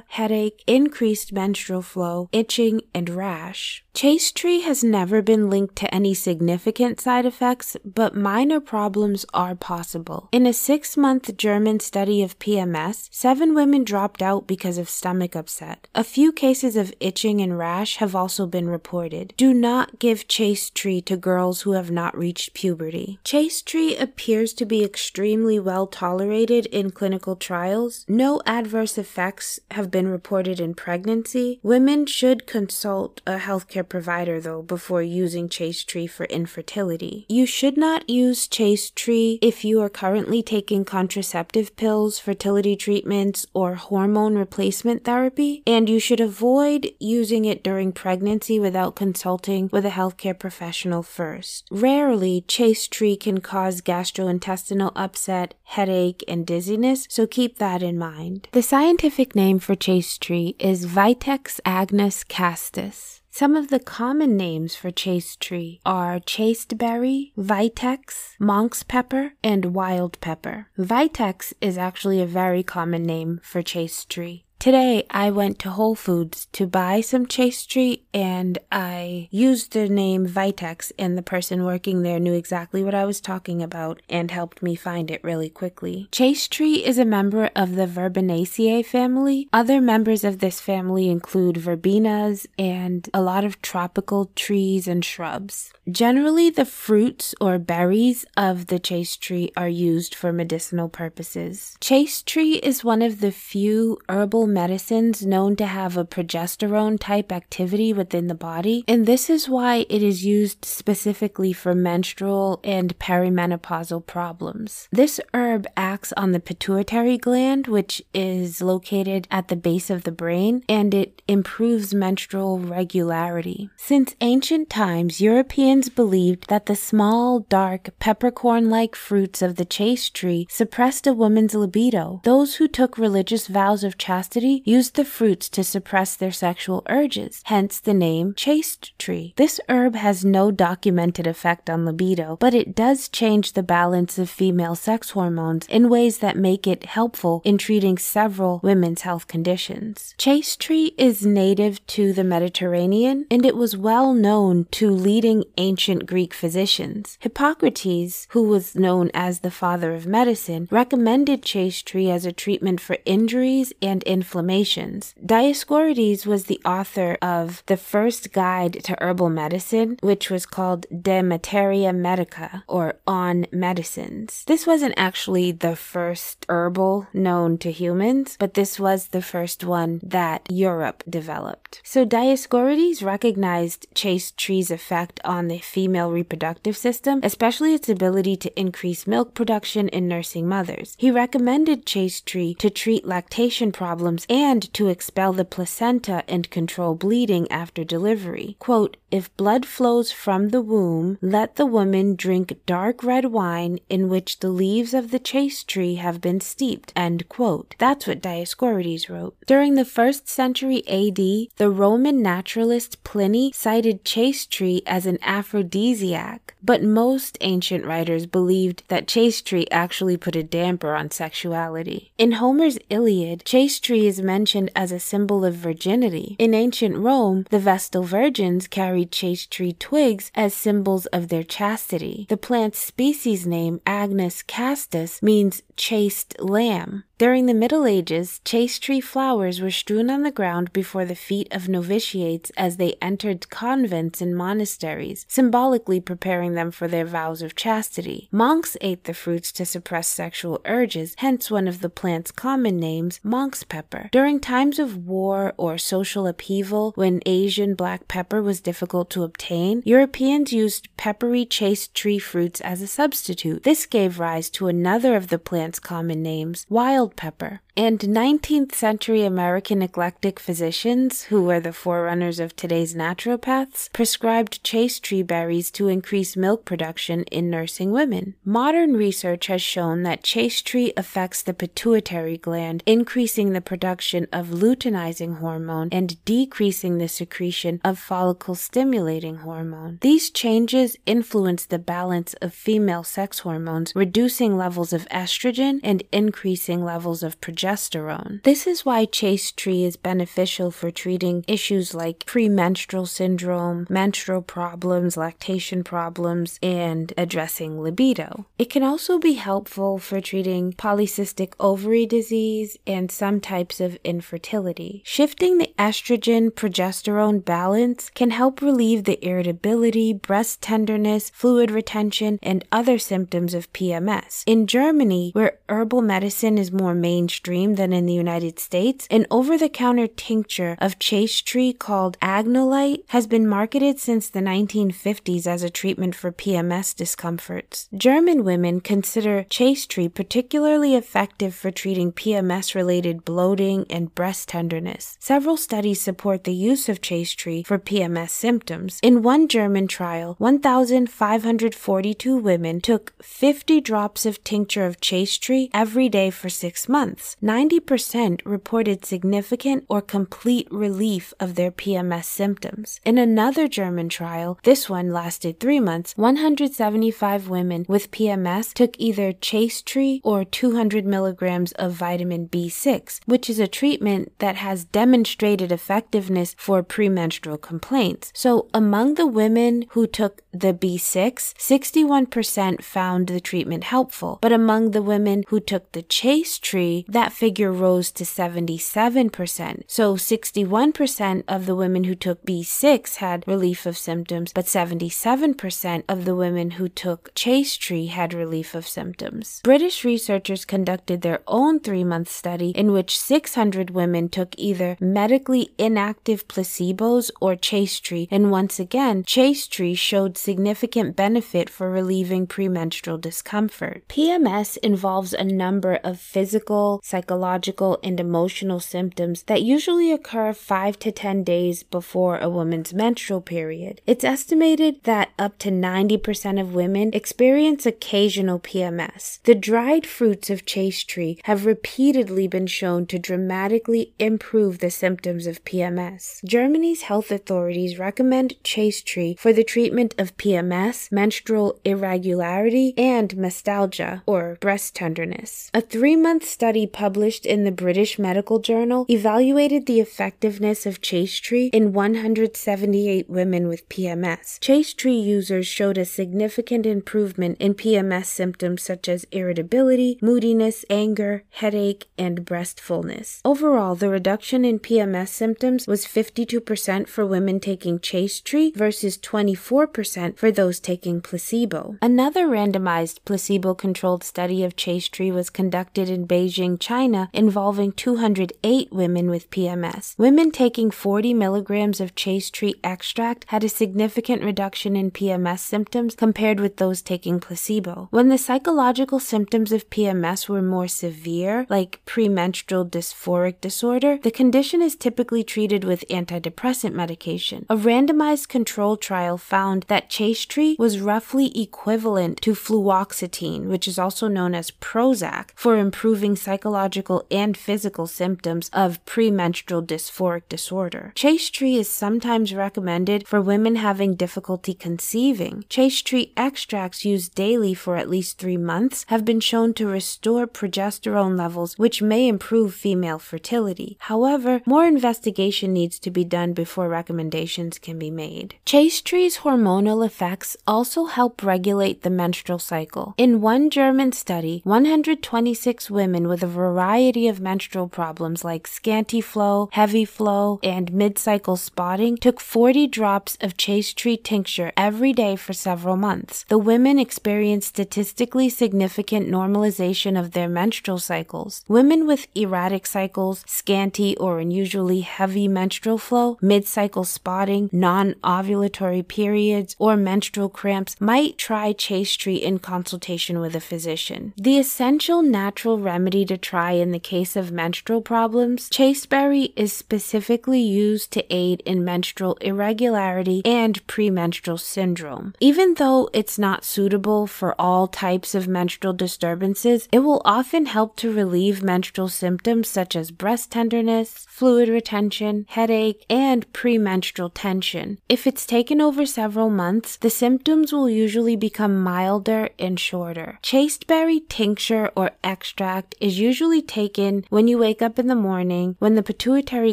headache, 0.09 0.63
increased 0.67 1.33
menstrual 1.33 1.83
flow, 1.83 2.29
itching, 2.33 2.81
and 2.95 3.09
rash. 3.09 3.85
Chaste 3.97 4.37
tree 4.37 4.61
has 4.61 4.85
never 4.85 5.23
been 5.23 5.49
linked 5.49 5.75
to 5.77 5.95
any 5.95 6.13
significant 6.13 7.01
side 7.01 7.25
effects, 7.25 7.79
but 7.83 8.15
minor 8.15 8.61
problems 8.61 9.25
are 9.33 9.55
possible. 9.55 10.29
In 10.33 10.45
a 10.45 10.53
six 10.53 10.99
month 10.99 11.35
German 11.39 11.81
study 11.81 12.23
of 12.23 12.39
PMS, 12.39 13.09
seven 13.11 13.55
women 13.55 13.85
dropped 13.85 14.21
out 14.21 14.47
because 14.47 14.77
of 14.77 14.91
stomach 14.91 15.35
upset. 15.35 15.89
A 15.95 16.05
few 16.05 16.31
cases 16.31 16.77
of 16.77 16.93
itching 17.01 17.41
and 17.41 17.57
rash 17.57 17.97
have 17.97 18.15
also 18.15 18.47
been 18.47 18.69
reported. 18.69 19.33
Do 19.39 19.55
not 19.55 19.99
give 19.99 20.29
chaste 20.29 20.75
tree 20.75 21.01
to 21.01 21.17
girls 21.17 21.63
who 21.63 21.73
have 21.73 21.91
not 21.91 22.15
reached 22.19 22.53
puberty. 22.53 23.19
Chaste 23.25 23.67
tree 23.67 23.97
appears 23.97 24.53
to 24.53 24.67
be 24.67 24.85
extremely 24.85 25.59
well 25.59 25.87
tolerated 25.87 26.67
in 26.67 26.91
clinical 26.91 27.35
trials. 27.35 28.05
No 28.07 28.43
adverse 28.45 28.99
effects 28.99 29.59
have 29.71 29.91
been 29.91 30.09
reported 30.09 30.61
in 30.61 30.75
pregnancy. 30.75 31.61
Women 31.63 32.05
should 32.05 32.47
consult 32.47 33.23
a 33.27 33.39
healthcare 33.39 33.86
provider, 33.89 34.41
though, 34.41 34.63
before 34.63 35.03
using 35.03 35.49
Chaste 35.49 35.89
Tree 35.89 36.07
for 36.07 36.25
infertility. 36.27 37.27
You 37.29 37.47
should 37.47 37.77
not 37.77 38.09
use 38.09 38.47
Chaste 38.47 38.97
Tree 38.97 39.39
if 39.43 39.65
you 39.65 39.81
are 39.81 39.89
currently 39.89 40.43
taking 40.43 40.85
contraceptive 40.85 41.77
pills, 41.77 42.19
fertility 42.19 42.77
treatments, 42.77 43.47
or 43.55 43.75
hormone 43.75 44.37
replacement 44.37 45.05
therapy, 45.05 45.63
and 45.67 45.89
you 45.89 45.99
should 45.99 46.21
avoid 46.21 46.91
using 46.99 47.45
it 47.45 47.63
during 47.63 47.93
pregnancy 47.93 48.59
without 48.59 48.97
consulting 48.97 49.69
with 49.73 49.87
a 49.87 49.91
healthcare 49.91 50.39
professional 50.39 51.03
first. 51.03 51.67
Rarely, 51.71 52.45
Chaste 52.49 52.91
Tree 52.93 53.17
can 53.17 53.41
cause 53.41 53.81
gastrointestinal 53.81 54.93
upset, 54.97 55.55
headache, 55.65 56.25
and 56.29 56.47
dizziness, 56.47 57.07
so 57.09 57.27
keep 57.27 57.59
that 57.59 57.83
in 57.83 57.99
mind. 57.99 58.49
The 58.53 58.63
scientific 58.63 59.35
name 59.35 59.59
for 59.59 59.75
Chaste 59.75 60.21
Tree 60.23 60.57
is 60.59 60.87
Vitex 60.87 61.61
agnus 61.65 62.25
castus. 62.25 63.23
Some 63.39 63.55
of 63.55 63.69
the 63.69 63.81
common 63.81 64.35
names 64.35 64.77
for 64.77 64.91
chaste 64.91 65.43
tree 65.43 65.79
are 65.85 66.21
chasteberry, 66.21 67.35
vitex, 67.37 68.31
monk's 68.39 68.83
pepper, 68.83 69.35
and 69.45 69.75
wild 69.75 70.19
pepper. 70.23 70.69
Vitex 70.79 71.53
is 71.61 71.77
actually 71.77 72.23
a 72.23 72.27
very 72.27 72.63
common 72.63 73.03
name 73.03 73.41
for 73.43 73.61
chaste 73.61 74.09
tree. 74.09 74.46
Today, 74.59 75.07
I 75.11 75.31
went 75.31 75.61
to 75.61 75.71
Whole 75.71 75.95
Foods 75.95 76.47
to 76.53 76.67
buy 76.67 77.01
some 77.01 77.27
Chaste 77.27 77.71
Tree 77.71 78.03
and 78.13 78.59
I 78.73 79.29
used 79.31 79.73
the 79.73 79.89
name 79.89 80.27
Vitex, 80.27 80.91
and 80.99 81.17
the 81.17 81.23
person 81.23 81.65
working 81.65 82.03
there 82.03 82.19
knew 82.19 82.33
exactly 82.33 82.83
what 82.83 82.95
I 82.95 83.05
was 83.05 83.21
talking 83.21 83.63
about 83.63 84.03
and 84.09 84.31
helped 84.31 84.63
me 84.63 84.75
find 84.75 85.11
it 85.11 85.23
really 85.23 85.51
quickly. 85.51 86.09
Chaste 86.11 86.51
Tree 86.51 86.85
is 86.85 86.99
a 86.99 87.05
member 87.05 87.51
of 87.55 87.77
the 87.77 87.87
Verbenaceae 87.87 88.85
family. 88.85 89.49
Other 89.53 89.81
members 89.81 90.25
of 90.25 90.41
this 90.41 90.61
family 90.61 91.11
include 91.11 91.57
verbenas 91.57 92.47
and 92.59 93.09
a 93.15 93.23
lot 93.23 93.45
of 93.45 93.63
tropical 93.63 94.33
trees 94.35 94.89
and 94.89 95.05
shrubs. 95.05 95.73
Generally, 95.89 96.51
the 96.51 96.65
fruits 96.65 97.35
or 97.41 97.59
berries 97.59 98.25
of 98.37 98.67
the 98.67 98.81
chaste 98.81 99.21
tree 99.21 99.53
are 99.57 99.69
used 99.69 100.15
for 100.15 100.33
medicinal 100.33 100.89
purposes. 100.89 101.77
Chaste 101.81 102.27
tree 102.27 102.55
is 102.55 102.83
one 102.83 103.03
of 103.03 103.21
the 103.21 103.31
few 103.31 103.99
herbal 104.09 104.46
medicines 104.47 105.25
known 105.25 105.57
to 105.57 105.67
have 105.67 105.97
a 105.97 106.05
progesterone 106.05 106.99
type 106.99 107.33
activity 107.33 107.93
within 107.93 108.27
the 108.27 108.35
body, 108.35 108.85
and 108.87 109.07
this 109.07 109.29
is 109.29 109.49
why 109.49 109.87
it 109.89 110.03
is 110.03 110.25
used 110.25 110.65
specifically 110.65 111.53
for 111.53 111.75
menstrual 111.75 112.61
and 112.63 112.99
perimenopausal 112.99 114.07
problems. 114.07 114.89
This 114.93 115.21
herb 115.35 115.67
acts 115.77 116.13
on 116.17 116.33
the 116.33 116.41
pituitary 116.41 117.19
gland, 117.19 117.67
which 117.67 118.03
is 118.15 118.61
located 118.63 119.27
at 119.31 119.49
the 119.49 119.57
base 119.57 119.91
of 119.91 120.05
the 120.05 120.13
brain, 120.13 120.63
and 120.69 120.95
it 120.95 121.23
improves 121.29 121.95
menstrual 121.95 122.59
regularity. 122.59 123.71
Since 123.77 124.15
ancient 124.21 124.71
times, 124.71 125.21
Europeans 125.21 125.89
believed 125.89 126.49
that 126.49 126.67
the 126.67 126.77
small, 126.77 127.41
dark, 127.41 127.91
peppercorn 127.99 128.71
like 128.71 128.95
fruits 128.95 129.43
of 129.43 129.57
the 129.57 129.65
chaste 129.65 130.15
tree 130.15 130.47
suppressed 130.51 131.07
a 131.07 131.13
woman's 131.13 131.55
libido. 131.55 132.21
Those 132.25 132.57
who 132.57 132.69
took 132.69 132.99
religious 132.99 133.47
vows 133.47 133.83
of 133.83 133.99
chastity 133.99 134.36
used 134.45 134.97
the 134.97 135.05
fruits 135.05 135.49
to 135.51 135.65
suppress 135.65 136.15
their 136.17 136.33
sexual 136.33 136.83
urges, 136.89 137.43
hence 137.45 137.81
the 137.81 137.95
name 137.95 138.35
chaste 138.35 138.99
tree. 138.99 139.35
This 139.37 139.61
herb 139.69 139.95
has 139.95 140.25
no 140.25 140.51
documented 140.51 141.27
effect 141.27 141.71
on 141.71 141.85
libido, 141.85 142.37
but 142.41 142.55
it 142.55 142.75
does 142.75 143.09
change 143.09 143.53
the 143.53 143.63
balance 143.63 144.19
of 144.19 144.29
female 144.29 144.75
sex 144.75 145.11
hormones 145.11 145.67
in 145.69 145.89
ways 145.89 146.19
that 146.19 146.37
make 146.37 146.67
it 146.67 146.87
helpful 146.87 147.43
in 147.45 147.59
treating 147.59 147.99
several 147.99 148.61
women's 148.63 149.03
health 149.03 149.27
conditions. 149.27 150.15
Chaste 150.19 150.61
tree 150.61 150.95
is 150.99 151.25
native 151.25 151.85
to 151.87 152.13
the 152.13 152.25
Mediterranean 152.25 153.27
and 153.31 153.45
it 153.45 153.57
was 153.57 153.77
well 153.77 154.13
known 154.13 154.67
to 154.73 154.91
leading 154.91 155.45
ancient 155.57 156.07
Greek 156.07 156.35
physicians. 156.35 157.19
Hippocrates, 157.21 158.27
who 158.31 158.43
was 158.43 158.75
known 158.75 159.11
as 159.15 159.41
the 159.41 159.51
father 159.51 159.95
of 159.95 160.07
medicine, 160.07 160.69
recommended 160.71 161.43
chaste 161.43 161.87
tree 161.87 162.11
as 162.11 162.27
a 162.27 162.33
treatment 162.33 162.81
for 162.81 162.99
injuries 163.05 163.73
and 163.81 164.03
inflammations. 164.27 165.15
Dioscorides 165.25 166.27
was 166.27 166.45
the 166.45 166.61
author 166.65 167.17
of 167.23 167.63
the 167.67 167.77
first 167.77 168.33
guide 168.33 168.83
to 168.83 168.97
herbal 169.01 169.31
medicine, 169.31 169.99
which 170.03 170.31
was 170.31 170.45
called 170.47 170.85
De 170.91 171.23
Materia 171.23 171.93
Medica, 171.93 172.65
or 172.67 172.95
On 173.07 173.47
Medicines. 173.53 174.43
This 174.49 174.67
wasn't 174.67 174.95
actually 174.97 175.53
the 175.53 175.77
first 175.77 176.45
herbal 176.49 177.07
known 177.15 177.57
to 177.59 177.71
humans, 177.71 178.37
but 178.41 178.55
this 178.55 178.81
was 178.81 179.09
the 179.09 179.23
first 179.23 179.63
one 179.63 180.01
that 180.03 180.41
Europe 180.51 181.05
developed. 181.09 181.81
So 181.85 182.05
Dioscorides 182.05 183.05
recognized 183.05 183.87
chaste 183.95 184.37
tree's 184.37 184.73
effect 184.73 185.21
on 185.25 185.47
the 185.47 185.59
female 185.59 186.11
reproductive 186.11 186.77
system, 186.77 187.21
especially 187.23 187.75
its 187.75 187.89
ability 187.89 188.37
to 188.39 188.61
increase 188.61 189.07
milk 189.07 189.35
production 189.35 189.89
in 189.91 190.09
nursing 190.09 190.49
mothers. 190.49 190.97
He 190.99 191.13
recommended 191.13 191.87
chaste 191.87 192.27
tree 192.27 192.55
to 192.55 192.71
treat 192.71 193.07
lactation 193.07 193.71
problems 193.71 194.16
and 194.31 194.73
to 194.73 194.89
expel 194.89 195.33
the 195.33 195.45
placenta 195.45 196.25
and 196.29 196.51
control 196.51 196.95
bleeding 196.95 197.51
after 197.51 197.85
delivery. 197.85 198.57
Quote, 198.59 198.97
if 199.11 199.35
blood 199.37 199.65
flows 199.65 200.11
from 200.11 200.49
the 200.49 200.61
womb, 200.61 201.19
let 201.21 201.57
the 201.57 201.67
woman 201.67 202.17
drink 202.17 202.59
dark 202.67 203.05
red 203.05 203.27
wine 203.27 203.79
in 203.89 204.09
which 204.09 204.41
the 204.41 204.49
leaves 204.49 204.93
of 204.95 205.11
the 205.11 205.19
chaste 205.19 205.69
tree 205.69 205.95
have 205.97 206.21
been 206.21 206.41
steeped. 206.41 206.93
That's 206.97 208.07
what 208.07 208.23
Dioscorides 208.23 209.09
wrote. 209.09 209.37
During 209.47 209.75
the 209.75 209.85
first 209.85 210.29
century 210.29 210.83
AD, 210.89 211.17
the 211.57 211.71
Roman 211.71 212.23
naturalist 212.23 213.03
Pliny 213.05 213.53
cited 213.55 214.05
chaste 214.05 214.51
tree 214.51 214.83
as 214.87 215.07
an 215.07 215.19
aphrodisiac, 215.23 216.55
but 216.63 216.83
most 216.83 217.39
ancient 217.41 217.85
writers 217.85 218.27
believed 218.27 218.83
that 218.89 219.07
chaste 219.07 219.47
tree 219.47 219.67
actually 219.71 220.17
put 220.17 220.35
a 220.35 220.43
damper 220.43 220.95
on 220.95 221.11
sexuality. 221.11 222.13
In 222.19 222.33
Homer's 222.33 222.79
Iliad, 222.91 223.45
chaste 223.45 223.85
tree 223.85 224.07
is 224.07 224.21
mentioned 224.21 224.71
as 224.75 224.91
a 224.91 224.99
symbol 224.99 225.45
of 225.45 225.55
virginity. 225.55 226.35
In 226.39 226.55
ancient 226.55 226.97
Rome, 226.97 227.47
the 227.51 227.61
Vestal 227.61 228.03
virgins 228.03 228.67
carried 228.67 228.96
chaste 229.05 229.51
tree 229.51 229.73
twigs 229.73 230.31
as 230.35 230.55
symbols 230.55 231.07
of 231.07 231.29
their 231.29 231.43
chastity. 231.43 232.27
The 232.29 232.37
plant's 232.37 232.79
species 232.79 233.47
name, 233.47 233.81
Agnus 233.85 234.43
castus, 234.43 235.23
means 235.23 235.63
chaste 235.77 236.41
lamb. 236.41 237.05
During 237.19 237.47
the 237.47 237.55
Middle 237.55 237.87
Ages, 237.87 238.43
chaste 238.45 238.83
tree 238.83 239.01
flowers 239.01 239.59
were 239.59 239.71
strewn 239.71 240.11
on 240.11 240.23
the 240.23 240.31
ground 240.31 240.71
before 240.75 241.07
the 241.07 241.15
feet 241.15 241.49
of 241.51 241.67
novitiates 241.67 242.53
as 242.59 242.77
they 242.77 242.97
entered 243.01 243.49
convents 243.49 244.21
and 244.21 244.37
monasteries, 244.37 245.25
symbolically 245.27 245.99
preparing 245.99 246.53
them 246.53 246.71
for 246.71 246.87
their 246.87 247.07
vows 247.07 247.41
of 247.41 247.55
chastity. 247.55 248.29
Monks 248.31 248.77
ate 248.83 249.05
the 249.05 249.15
fruits 249.15 249.51
to 249.53 249.65
suppress 249.65 250.09
sexual 250.09 250.61
urges, 250.67 251.15
hence 251.17 251.51
one 251.51 251.67
of 251.67 251.81
the 251.81 251.89
plant's 251.89 252.31
common 252.31 252.77
names, 252.77 253.19
monk's 253.23 253.65
pepper. 253.65 254.11
During 254.13 254.39
times 254.39 254.79
of 254.79 255.07
war 255.07 255.55
or 255.57 255.79
social 255.79 256.27
upheaval, 256.27 256.93
when 256.97 257.23
Asian 257.25 257.75
black 257.75 258.09
pepper 258.09 258.43
was 258.43 258.61
difficult 258.61 259.09
to 259.11 259.23
obtain, 259.23 259.81
Europeans 259.87 260.53
used 260.53 260.95
peppery 260.99 261.47
chaste 261.47 261.95
tree 261.95 262.19
fruits 262.19 262.61
as 262.61 262.83
a 262.83 262.87
substitute. 262.87 263.63
This 263.63 263.87
gave 263.87 264.21
rise 264.21 264.51
to 264.51 264.69
another 264.69 265.17
of 265.17 265.29
the 265.29 265.39
plant's 265.39 265.79
common 265.79 266.23
names, 266.23 266.67
wild 266.69 267.06
pepper 267.09 267.61
and 267.77 268.01
19th 268.01 268.75
century 268.75 269.23
American 269.23 269.83
eclectic 269.83 270.41
physicians, 270.41 271.25
who 271.25 271.43
were 271.43 271.61
the 271.61 271.75
forerunners 271.75 272.41
of 272.41 272.57
today's 272.57 272.95
naturopaths, 272.95 273.93
prescribed 273.93 274.65
chaste 274.65 275.03
tree 275.05 275.23
berries 275.23 275.71
to 275.71 275.89
increase 275.89 276.37
milk 276.37 276.65
production 276.65 277.25
in 277.25 277.51
nursing 277.51 277.93
women. 277.93 278.35
Modern 278.47 278.95
research 278.95 279.49
has 279.49 279.61
shown 279.61 280.05
that 280.05 280.23
chaste 280.23 280.67
tree 280.67 280.95
affects 280.97 281.43
the 281.43 281.53
pituitary 281.53 282.39
gland, 282.39 282.83
increasing 282.87 283.53
the 283.53 283.61
production 283.61 284.27
of 284.33 284.47
luteinizing 284.49 285.41
hormone 285.41 285.91
and 285.93 286.25
decreasing 286.25 286.97
the 286.97 287.09
secretion 287.09 287.79
of 287.85 287.99
follicle 287.99 288.55
stimulating 288.55 289.37
hormone. 289.37 289.99
These 290.01 290.31
changes 290.31 290.97
influence 291.05 291.67
the 291.67 291.79
balance 291.79 292.33
of 292.41 292.55
female 292.55 293.05
sex 293.05 293.41
hormones, 293.41 293.93
reducing 293.95 294.57
levels 294.57 294.95
of 294.95 295.07
estrogen 295.11 295.81
and 295.83 296.03
increasing 296.11 296.83
levels 296.83 297.23
of 297.23 297.39
progesterone 297.39 297.66
progesterone. 297.67 298.43
This 298.43 298.67
is 298.67 298.85
why 298.85 299.05
chaste 299.05 299.57
tree 299.57 299.85
is 299.85 299.97
beneficial 299.97 300.71
for 300.71 300.91
treating 300.91 301.45
issues 301.49 301.95
like 301.95 302.27
premenstrual 302.27 303.07
syndrome, 303.07 303.87
menstrual 303.91 304.43
problems, 304.43 305.17
lactation 305.17 305.83
problems, 305.83 306.59
and 306.63 307.13
addressing 307.17 307.81
libido. 307.81 308.47
It 308.59 308.71
can 308.71 308.83
also 308.83 309.19
be 309.19 309.35
helpful 309.35 309.99
for 309.99 310.21
treating 310.21 310.73
polycystic 310.73 311.55
ovary 311.59 312.07
disease 312.07 312.77
and 312.87 313.11
some 313.11 313.41
types 313.41 313.81
of 313.81 313.99
infertility. 314.05 315.03
Shifting 315.05 315.59
the 315.59 315.73
estrogen 315.79 316.51
progesterone 316.51 317.45
balance 317.45 318.11
can 318.11 318.31
help 318.31 318.63
relieve 318.63 319.05
the 319.05 319.25
irritability, 319.27 320.13
breast 320.13 320.63
tenderness, 320.63 321.31
fluid 321.31 321.71
retention, 321.71 322.39
and 322.43 322.65
other 322.71 322.99
symptoms 322.99 323.55
of 323.55 323.73
PMS. 323.73 324.43
In 324.47 324.67
Germany, 324.67 325.31
where 325.35 325.59
herbal 325.69 326.03
medicine 326.03 326.59
is 326.59 326.71
more 326.71 326.95
mainstream 326.95 327.56
than 327.65 327.93
in 327.93 328.05
the 328.05 328.13
United 328.13 328.59
States, 328.59 329.07
an 329.11 329.27
over 329.31 329.57
the 329.57 329.69
counter 329.69 330.07
tincture 330.07 330.77
of 330.79 330.99
chaste 330.99 331.47
tree 331.47 331.73
called 331.73 332.19
Agnolyt 332.21 333.03
has 333.09 333.27
been 333.27 333.49
marketed 333.49 333.99
since 333.99 334.29
the 334.29 334.41
1950s 334.41 335.47
as 335.47 335.63
a 335.63 335.71
treatment 335.71 336.15
for 336.15 336.31
PMS 336.31 336.95
discomforts. 336.95 337.89
German 337.97 338.45
women 338.45 338.81
consider 338.81 339.45
chaste 339.45 339.91
tree 339.91 340.09
particularly 340.09 340.95
effective 340.95 341.55
for 341.55 341.71
treating 341.71 342.13
PMS 342.13 342.75
related 342.75 343.25
bloating 343.25 343.87
and 343.89 344.15
breast 344.15 344.49
tenderness. 344.49 345.17
Several 345.19 345.57
studies 345.57 346.01
support 346.01 346.45
the 346.45 346.53
use 346.53 346.89
of 346.89 347.01
chaste 347.01 347.39
tree 347.39 347.63
for 347.63 347.79
PMS 347.79 348.31
symptoms. 348.31 349.01
In 349.03 349.23
one 349.23 349.49
German 349.49 349.89
trial, 349.89 350.35
1,542 350.39 352.37
women 352.37 352.81
took 352.81 353.15
50 353.23 353.81
drops 353.81 354.27
of 354.27 354.45
tincture 354.45 354.85
of 354.85 355.01
chaste 355.01 355.43
tree 355.43 355.71
every 355.73 356.09
day 356.09 356.31
for 356.31 356.49
six 356.49 356.89
months. 356.89 357.37
90% 357.47 358.41
reported 358.45 359.05
significant 359.05 359.85
or 359.89 360.03
complete 360.03 360.67
relief 360.71 361.33
of 361.39 361.55
their 361.55 361.71
PMS 361.71 362.25
symptoms. 362.25 363.01
In 363.05 363.19
another 363.19 363.69
German 363.69 364.09
trial, 364.09 364.59
this 364.65 364.91
one 364.91 365.11
lasted 365.13 365.61
three 365.61 365.79
months, 365.79 366.15
175 366.17 367.49
women 367.49 367.87
with 367.89 368.11
PMS 368.11 368.75
took 368.75 368.97
either 368.99 369.33
chaste 369.33 369.87
tree 369.87 370.21
or 370.25 370.45
200 370.45 371.07
milligrams 371.07 371.71
of 371.73 371.93
vitamin 371.93 372.49
B6, 372.49 373.21
which 373.27 373.49
is 373.49 373.61
a 373.61 373.69
treatment 373.69 374.33
that 374.41 374.57
has 374.57 374.85
demonstrated 374.85 375.71
effectiveness 375.71 376.55
for 376.59 376.83
premenstrual 376.83 377.59
complaints. 377.59 378.33
So, 378.35 378.69
among 378.75 379.15
the 379.15 379.27
women 379.27 379.87
who 379.91 380.07
took 380.07 380.43
the 380.53 380.75
B6, 380.75 381.55
61% 381.55 382.83
found 382.83 383.29
the 383.29 383.41
treatment 383.41 383.85
helpful, 383.85 384.39
but 384.43 384.53
among 384.53 384.91
the 384.91 385.03
women 385.03 385.45
who 385.49 385.61
took 385.61 385.93
the 385.93 386.03
chaste 386.03 386.63
tree, 386.63 387.05
that 387.09 387.36
figure 387.37 387.71
rose 387.71 388.11
to 388.13 388.25
77%. 388.25 389.83
So, 389.87 390.15
61% 390.17 391.45
of 391.47 391.67
the 391.67 391.75
women 391.75 392.05
who 392.05 392.15
took 392.15 392.43
B6 392.47 393.17
had 393.17 393.45
relief 393.47 393.85
of 393.85 393.99
symptoms, 393.99 394.53
but 394.55 394.65
77% 394.65 396.05
of 396.09 396.25
the 396.25 396.35
women 396.35 396.73
who 396.73 396.89
took 396.89 397.31
chaste 397.35 397.81
tree 397.83 398.07
had 398.07 398.33
relief 398.33 398.75
of 398.75 398.89
symptoms. 398.89 399.61
British 399.63 400.03
researchers 400.03 400.65
conducted 400.65 401.21
their 401.21 401.41
own 401.47 401.79
three 401.81 402.05
month 402.05 402.31
study 402.31 402.71
in 402.71 402.93
which 402.93 403.19
600 403.19 403.91
women 403.91 404.31
took 404.31 404.55
either 404.57 404.97
medically 404.99 405.69
inactive 405.77 406.49
placebos 406.49 407.31
or 407.41 407.55
chaste 407.55 408.03
tree, 408.03 408.29
and 408.31 408.51
once 408.51 408.81
again, 408.81 409.23
chaste 409.25 409.71
tree 409.71 409.95
showed 409.95 410.39
significant 410.39 411.15
benefit 411.17 411.69
for 411.69 411.91
relieving 411.91 412.47
premenstrual 412.47 413.19
discomfort. 413.19 414.05
PMS 414.09 414.79
involves 414.79 415.35
a 415.35 415.45
number 415.45 415.97
of 416.03 416.19
physical, 416.19 417.01
psychological, 417.17 417.99
and 418.03 418.21
emotional 418.21 418.79
symptoms 418.79 419.45
that 419.45 419.63
usually 419.63 420.13
occur 420.13 420.53
5 420.53 420.99
to 420.99 421.11
10 421.11 421.45
days 421.45 421.83
before 421.83 422.37
a 422.39 422.51
woman's 422.51 422.93
menstrual 422.93 423.41
period. 423.41 424.03
It's 424.07 424.23
estimated 424.25 425.03
that 425.05 425.31
up 425.39 425.57
to 425.61 425.71
90% 425.71 426.61
of 426.61 426.75
women 426.75 427.11
experience 427.15 427.87
occasional 427.87 428.61
PMS. 428.61 429.41
The 429.45 429.55
dried 429.55 430.07
fruits 430.07 430.51
of 430.51 430.67
chaste 430.67 431.09
tree 431.09 431.41
have 431.45 431.65
repeatedly 431.65 432.49
been 432.49 432.67
shown 432.67 433.07
to 433.07 433.19
dramatically 433.19 434.13
improve 434.19 434.81
the 434.81 434.91
symptoms 434.91 435.47
of 435.47 435.65
PMS. 435.65 436.45
Germany's 436.45 437.03
health 437.03 437.31
authorities 437.31 437.99
recommend 437.99 438.63
chaste 438.63 439.07
tree 439.07 439.37
for 439.39 439.55
the 439.55 439.65
treatment 439.65 440.15
of 440.19 440.37
PMS, 440.37 441.11
menstrual 441.11 441.81
irregularity, 441.83 442.93
and 442.99 443.31
mastalgia, 443.37 444.23
or 444.27 444.59
breast 444.61 444.95
tenderness. 444.95 445.71
A 445.73 445.81
three 445.81 446.17
month 446.17 446.45
study 446.45 446.87
published 446.87 447.06
in 447.07 447.63
the 447.63 447.71
British 447.71 448.19
Medical 448.19 448.59
Journal 448.59 449.07
evaluated 449.09 449.87
the 449.87 450.01
effectiveness 450.01 450.87
of 450.87 451.01
chaste 451.01 451.45
tree 451.45 451.71
in 451.73 451.93
178 451.93 453.31
women 453.31 453.69
with 453.69 453.89
PMS. 453.89 454.59
Chaste 454.61 454.99
tree 454.99 455.19
users 455.19 455.69
showed 455.69 455.99
a 455.99 456.05
significant 456.05 456.85
improvement 456.85 457.59
in 457.61 457.75
PMS 457.75 458.25
symptoms 458.25 458.83
such 458.83 459.09
as 459.09 459.25
irritability, 459.31 460.19
moodiness, 460.21 460.85
anger, 460.91 461.45
headache, 461.51 462.09
and 462.19 462.45
breast 462.45 462.81
fullness. 462.81 463.41
Overall, 463.45 463.95
the 463.95 464.09
reduction 464.09 464.65
in 464.65 464.81
PMS 464.81 465.29
symptoms 465.29 465.87
was 465.87 466.07
52% 466.07 467.09
for 467.09 467.25
women 467.25 467.61
taking 467.61 468.01
chaste 468.01 468.45
tree 468.45 468.73
versus 468.75 469.17
24% 469.17 470.37
for 470.37 470.51
those 470.51 470.81
taking 470.81 471.21
placebo. 471.21 471.97
Another 472.03 472.49
randomized 472.49 473.21
placebo 473.25 473.75
controlled 473.75 474.25
study 474.25 474.65
of 474.65 474.75
chaste 474.75 475.13
tree 475.13 475.31
was 475.31 475.51
conducted 475.51 476.11
in 476.11 476.27
Beijing, 476.27 476.81
China, 476.81 476.96
involving 476.97 477.93
208 477.93 478.91
women 478.91 479.29
with 479.29 479.51
PMS. 479.51 480.19
Women 480.19 480.51
taking 480.51 480.91
40 480.91 481.35
milligrams 481.35 482.01
of 482.01 482.15
chaste 482.15 482.55
tree 482.55 482.75
extract 482.83 483.45
had 483.49 483.63
a 483.63 483.69
significant 483.69 484.43
reduction 484.43 484.97
in 484.97 485.11
PMS 485.11 485.59
symptoms 485.59 486.15
compared 486.15 486.59
with 486.59 486.79
those 486.79 487.03
taking 487.03 487.39
placebo. 487.39 488.09
When 488.11 488.29
the 488.29 488.39
psychological 488.39 489.21
symptoms 489.21 489.73
of 489.73 489.91
PMS 489.91 490.49
were 490.49 490.63
more 490.63 490.89
severe, 490.89 491.67
like 491.69 492.01
premenstrual 492.07 492.87
dysphoric 492.87 493.61
disorder, 493.61 494.19
the 494.23 494.31
condition 494.31 494.81
is 494.81 494.97
typically 494.97 495.45
treated 495.45 495.85
with 495.85 496.09
antidepressant 496.09 496.95
medication. 496.95 497.67
A 497.69 497.77
randomized 497.77 498.49
control 498.49 498.97
trial 498.97 499.37
found 499.37 499.85
that 499.89 500.09
chaste 500.09 500.51
tree 500.51 500.77
was 500.79 501.01
roughly 501.01 501.53
equivalent 501.61 502.41
to 502.43 502.53
fluoxetine, 502.53 503.67
which 503.67 503.87
is 503.87 503.99
also 503.99 504.29
known 504.29 504.55
as 504.55 504.71
Prozac, 504.71 505.51
for 505.55 505.77
improving 505.77 506.37
psychological 506.37 506.86
and 507.31 507.57
physical 507.57 508.07
symptoms 508.07 508.71
of 508.73 509.05
premenstrual 509.05 509.83
dysphoric 509.83 510.43
disorder. 510.49 511.13
Chaste 511.15 511.55
tree 511.55 511.77
is 511.77 511.91
sometimes 511.91 512.55
recommended 512.55 513.27
for 513.27 513.41
women 513.41 513.77
having 513.77 514.15
difficulty 514.15 514.75
conceiving. 514.75 515.65
Chaste 515.69 516.07
tree 516.07 516.33
extracts 516.37 517.05
used 517.05 517.35
daily 517.35 517.75
for 517.75 517.97
at 517.97 518.09
least 518.09 518.39
three 518.39 518.57
months 518.57 519.05
have 519.09 519.25
been 519.25 519.41
shown 519.41 519.75
to 519.75 519.87
restore 519.87 520.47
progesterone 520.47 521.37
levels, 521.37 521.77
which 521.79 522.03
may 522.03 522.29
improve 522.29 522.75
female 522.75 523.19
fertility. 523.19 523.97
However, 524.01 524.61
more 524.67 524.85
investigation 524.85 525.73
needs 525.73 525.99
to 526.01 526.11
be 526.11 526.25
done 526.25 526.53
before 526.53 526.89
recommendations 526.89 527.79
can 527.79 527.99
be 527.99 528.11
made. 528.11 528.55
Chaste 528.65 529.05
tree's 529.05 529.39
hormonal 529.39 530.05
effects 530.05 530.57
also 530.67 531.07
help 531.07 531.43
regulate 531.43 532.03
the 532.03 532.11
menstrual 532.11 532.59
cycle. 532.59 533.15
In 533.17 533.41
one 533.41 533.71
German 533.71 534.13
study, 534.13 534.61
126 534.65 535.91
women 535.91 536.29
with 536.29 536.43
a 536.43 536.47
variety 536.47 536.76
of 536.77 537.41
menstrual 537.41 537.89
problems 537.89 538.45
like 538.45 538.67
scanty 538.67 539.21
flow, 539.21 539.69
heavy 539.73 540.05
flow, 540.05 540.61
and 540.63 540.93
mid 540.93 541.19
cycle 541.19 541.57
spotting 541.57 542.17
took 542.19 542.39
40 542.39 542.87
drops 542.87 543.39
of 543.41 543.57
chaste 543.57 543.97
tree 543.97 544.17
tincture 544.17 544.73
every 544.77 545.13
day 545.15 545.37
for 545.37 545.55
several 545.55 545.97
months. 545.97 546.45
The 546.49 546.59
women 546.59 546.99
experienced 546.99 547.69
statistically 547.69 548.51
significant 548.51 549.29
normalization 549.29 550.21
of 550.21 550.33
their 550.33 550.49
menstrual 550.49 550.99
cycles. 550.99 551.65
Women 551.67 552.07
with 552.07 552.27
erratic 552.35 552.87
cycles, 552.87 553.43
scanty 553.47 554.17
or 554.19 554.39
unusually 554.39 555.01
heavy 555.01 555.49
menstrual 555.49 555.99
flow, 555.99 556.37
mid 556.43 556.67
cycle 556.67 557.05
spotting, 557.05 557.71
non 557.73 558.15
ovulatory 558.23 559.07
periods, 559.07 559.75
or 559.79 559.97
menstrual 559.97 560.51
cramps 560.51 561.01
might 561.01 561.39
try 561.39 561.73
chaste 561.73 562.21
tree 562.21 562.37
in 562.37 562.59
consultation 562.59 563.41
with 563.41 563.57
a 563.57 563.61
physician. 563.61 564.35
The 564.37 564.59
essential 564.59 565.23
natural 565.23 565.79
remedy 565.79 566.25
to 566.27 566.37
try 566.37 566.66
in 566.73 566.93
the 566.93 566.99
case 566.99 567.37
of 567.37 567.53
menstrual 567.53 568.03
problems, 568.03 568.69
chasteberry 568.71 569.53
is 569.57 569.73
specifically 569.73 570.61
used 570.61 571.11
to 571.13 571.35
aid 571.35 571.63
in 571.65 571.85
menstrual 571.85 572.37
irregularity 572.41 573.43
and 573.45 573.87
premenstrual 573.87 574.59
syndrome. 574.59 575.35
Even 575.41 575.75
though 575.75 576.09
it's 576.13 576.39
not 576.39 576.65
suitable 576.65 577.27
for 577.27 577.55
all 577.61 577.87
types 577.87 578.35
of 578.35 578.49
menstrual 578.49 578.93
disturbances, 578.93 579.89
it 579.93 580.01
will 580.01 580.23
often 580.25 580.67
help 580.67 580.97
to 580.97 581.13
relieve 581.13 581.63
menstrual 581.63 582.09
symptoms 582.09 582.69
such 582.69 582.97
as 582.97 583.11
breast 583.11 583.51
tenderness, 583.51 584.27
fluid 584.29 584.69
retention, 584.69 585.47
headache, 585.49 586.05
and 586.09 586.51
premenstrual 586.53 587.31
tension. 587.31 587.99
If 588.09 588.27
it's 588.27 588.47
taken 588.47 588.81
over 588.81 589.07
several 589.07 589.51
months, 589.51 589.97
the 589.97 590.11
symptoms 590.11 590.73
will 590.73 590.91
usually 590.91 591.37
become 591.37 591.83
milder 591.83 592.51
and 592.59 592.79
shorter. 592.79 593.39
Chasteberry 593.43 594.21
tincture 594.29 594.91
or 594.97 595.13
extract 595.23 595.95
is 596.01 596.19
usually 596.19 596.56
usually 596.57 596.67
taken 596.67 597.25
when 597.29 597.49
you 597.49 597.59
wake 597.59 597.83
up 597.83 597.99
in 597.99 598.07
the 598.07 598.15
morning 598.15 598.77
when 598.79 598.95
the 598.95 599.03
pituitary 599.03 599.73